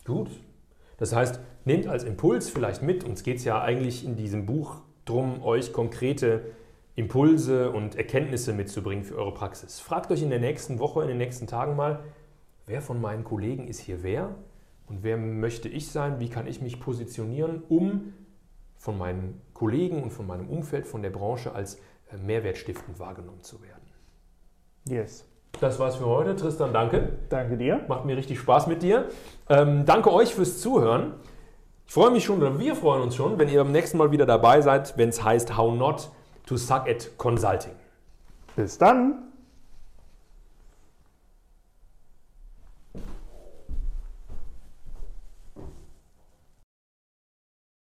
Gut. 0.05 0.31
Das 0.96 1.14
heißt, 1.14 1.40
nehmt 1.64 1.87
als 1.87 2.05
Impuls 2.05 2.49
vielleicht 2.49 2.83
mit, 2.83 3.05
uns 3.05 3.23
geht 3.23 3.38
es 3.38 3.44
ja 3.44 3.61
eigentlich 3.61 4.05
in 4.05 4.16
diesem 4.16 4.46
Buch 4.46 4.83
darum, 5.05 5.42
euch 5.42 5.73
konkrete 5.73 6.42
Impulse 6.94 7.70
und 7.70 7.96
Erkenntnisse 7.96 8.53
mitzubringen 8.53 9.05
für 9.05 9.16
eure 9.16 9.33
Praxis. 9.33 9.81
Fragt 9.81 10.11
euch 10.11 10.23
in 10.23 10.31
der 10.31 10.40
nächsten 10.40 10.79
Woche, 10.79 11.03
in 11.03 11.09
den 11.09 11.18
nächsten 11.18 11.46
Tagen 11.46 11.77
mal, 11.77 12.01
wer 12.66 12.83
von 12.83 13.01
meinen 13.01 13.25
Kollegen 13.25 13.68
ist 13.68 13.81
hier 13.81 14.03
wer 14.03 14.35
und 14.87 15.03
wer 15.03 15.16
möchte 15.16 15.68
ich 15.68 15.90
sein, 15.90 16.20
wie 16.20 16.29
kann 16.29 16.46
ich 16.46 16.61
mich 16.61 16.81
positionieren, 16.81 17.62
um 17.68 18.12
von 18.77 18.99
meinen 18.99 19.40
Kollegen 19.55 20.03
und 20.03 20.11
von 20.11 20.27
meinem 20.27 20.49
Umfeld, 20.49 20.87
von 20.87 21.03
der 21.03 21.11
Branche 21.11 21.53
als 21.53 21.77
äh, 22.11 22.16
mehrwertstiftend 22.16 22.99
wahrgenommen 22.99 23.42
zu 23.42 23.62
werden. 23.62 23.83
Yes. 24.88 25.27
Das 25.61 25.79
war's 25.79 25.96
für 25.96 26.07
heute. 26.07 26.35
Tristan, 26.37 26.73
danke. 26.73 27.18
Danke 27.29 27.57
dir. 27.57 27.85
Macht 27.88 28.05
mir 28.05 28.16
richtig 28.16 28.38
Spaß 28.38 28.66
mit 28.66 28.83
dir. 28.83 29.09
Ähm, 29.49 29.85
danke 29.85 30.12
euch 30.12 30.35
fürs 30.35 30.61
Zuhören. 30.61 31.14
Ich 31.90 31.94
freue 31.94 32.12
mich 32.12 32.22
schon, 32.22 32.40
oder 32.40 32.57
wir 32.57 32.76
freuen 32.76 33.03
uns 33.03 33.16
schon, 33.16 33.37
wenn 33.37 33.48
ihr 33.48 33.64
beim 33.64 33.72
nächsten 33.72 33.98
Mal 33.98 34.12
wieder 34.12 34.24
dabei 34.24 34.61
seid, 34.61 34.96
wenn 34.96 35.09
es 35.09 35.24
heißt 35.24 35.57
How 35.57 35.74
Not 35.74 36.09
to 36.46 36.57
Suck 36.57 36.88
at 36.88 37.11
Consulting. 37.18 37.72
Bis 38.55 38.79
dann. 38.79 39.30